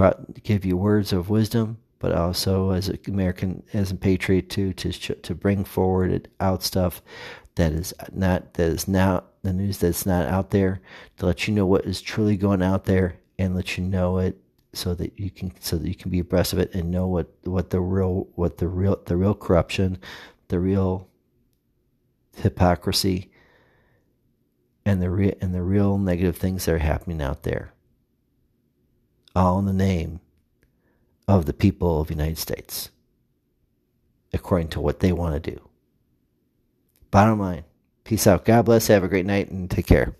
give 0.45 0.65
you 0.65 0.77
words 0.77 1.13
of 1.13 1.29
wisdom 1.29 1.79
but 2.03 2.13
also 2.13 2.71
as 2.71 2.89
an 2.89 2.99
American, 3.07 3.63
as 3.73 3.93
a 3.93 3.95
patriot 3.95 4.51
too, 4.51 4.73
to 4.73 4.91
to 4.91 5.35
bring 5.37 5.65
forward 5.65 6.29
out 6.41 6.65
stuff 6.65 7.01
that 7.55 7.73
is 7.73 7.95
not 8.13 8.55
that 8.55 8.71
is 8.71 8.89
now 8.89 9.23
the 9.43 9.53
news 9.53 9.79
that's 9.79 10.05
not 10.05 10.27
out 10.27 10.51
there, 10.51 10.81
to 11.17 11.27
let 11.27 11.47
you 11.47 11.55
know 11.55 11.65
what 11.65 11.85
is 11.85 12.03
truly 12.03 12.37
going 12.37 12.61
out 12.61 12.87
there, 12.87 13.21
and 13.39 13.55
let 13.55 13.79
you 13.79 13.85
know 13.85 14.19
it 14.19 14.37
so 14.73 14.95
that 14.95 15.17
you 15.17 15.31
can 15.31 15.53
so 15.61 15.77
that 15.77 15.87
you 15.87 15.95
can 15.95 16.11
be 16.11 16.19
abreast 16.19 16.53
of 16.53 16.59
it 16.59 16.75
and 16.75 16.91
know 16.91 17.07
what 17.07 17.29
what 17.45 17.71
the 17.71 17.81
real 17.81 18.27
what 18.35 18.59
the 18.59 18.67
real 18.67 19.01
the 19.07 19.17
real 19.17 19.35
corruption, 19.35 19.97
the 20.49 20.59
real 20.59 21.09
hypocrisy, 22.35 23.31
and 24.85 25.01
the 25.01 25.09
real 25.09 25.35
and 25.41 25.55
the 25.55 25.63
real 25.63 25.99
negative 25.99 26.37
things 26.37 26.65
that 26.65 26.75
are 26.75 26.79
happening 26.79 27.23
out 27.23 27.45
there. 27.45 27.73
All 29.37 29.61
in 29.61 29.67
the 29.67 29.73
name 29.73 30.19
of 31.33 31.47
the 31.47 31.53
people 31.53 32.01
of 32.01 32.09
the 32.09 32.15
United 32.15 32.39
States 32.39 32.91
according 34.35 34.69
to 34.69 34.81
what 34.81 35.01
they 35.01 35.13
want 35.13 35.43
to 35.43 35.51
do. 35.51 35.61
Bottom 37.11 37.41
line, 37.41 37.65
peace 38.05 38.27
out. 38.27 38.45
God 38.45 38.63
bless. 38.67 38.87
Have 38.87 39.05
a 39.05 39.09
great 39.09 39.27
night 39.27 39.51
and 39.51 39.71
take 39.71 39.87
care. 39.87 40.15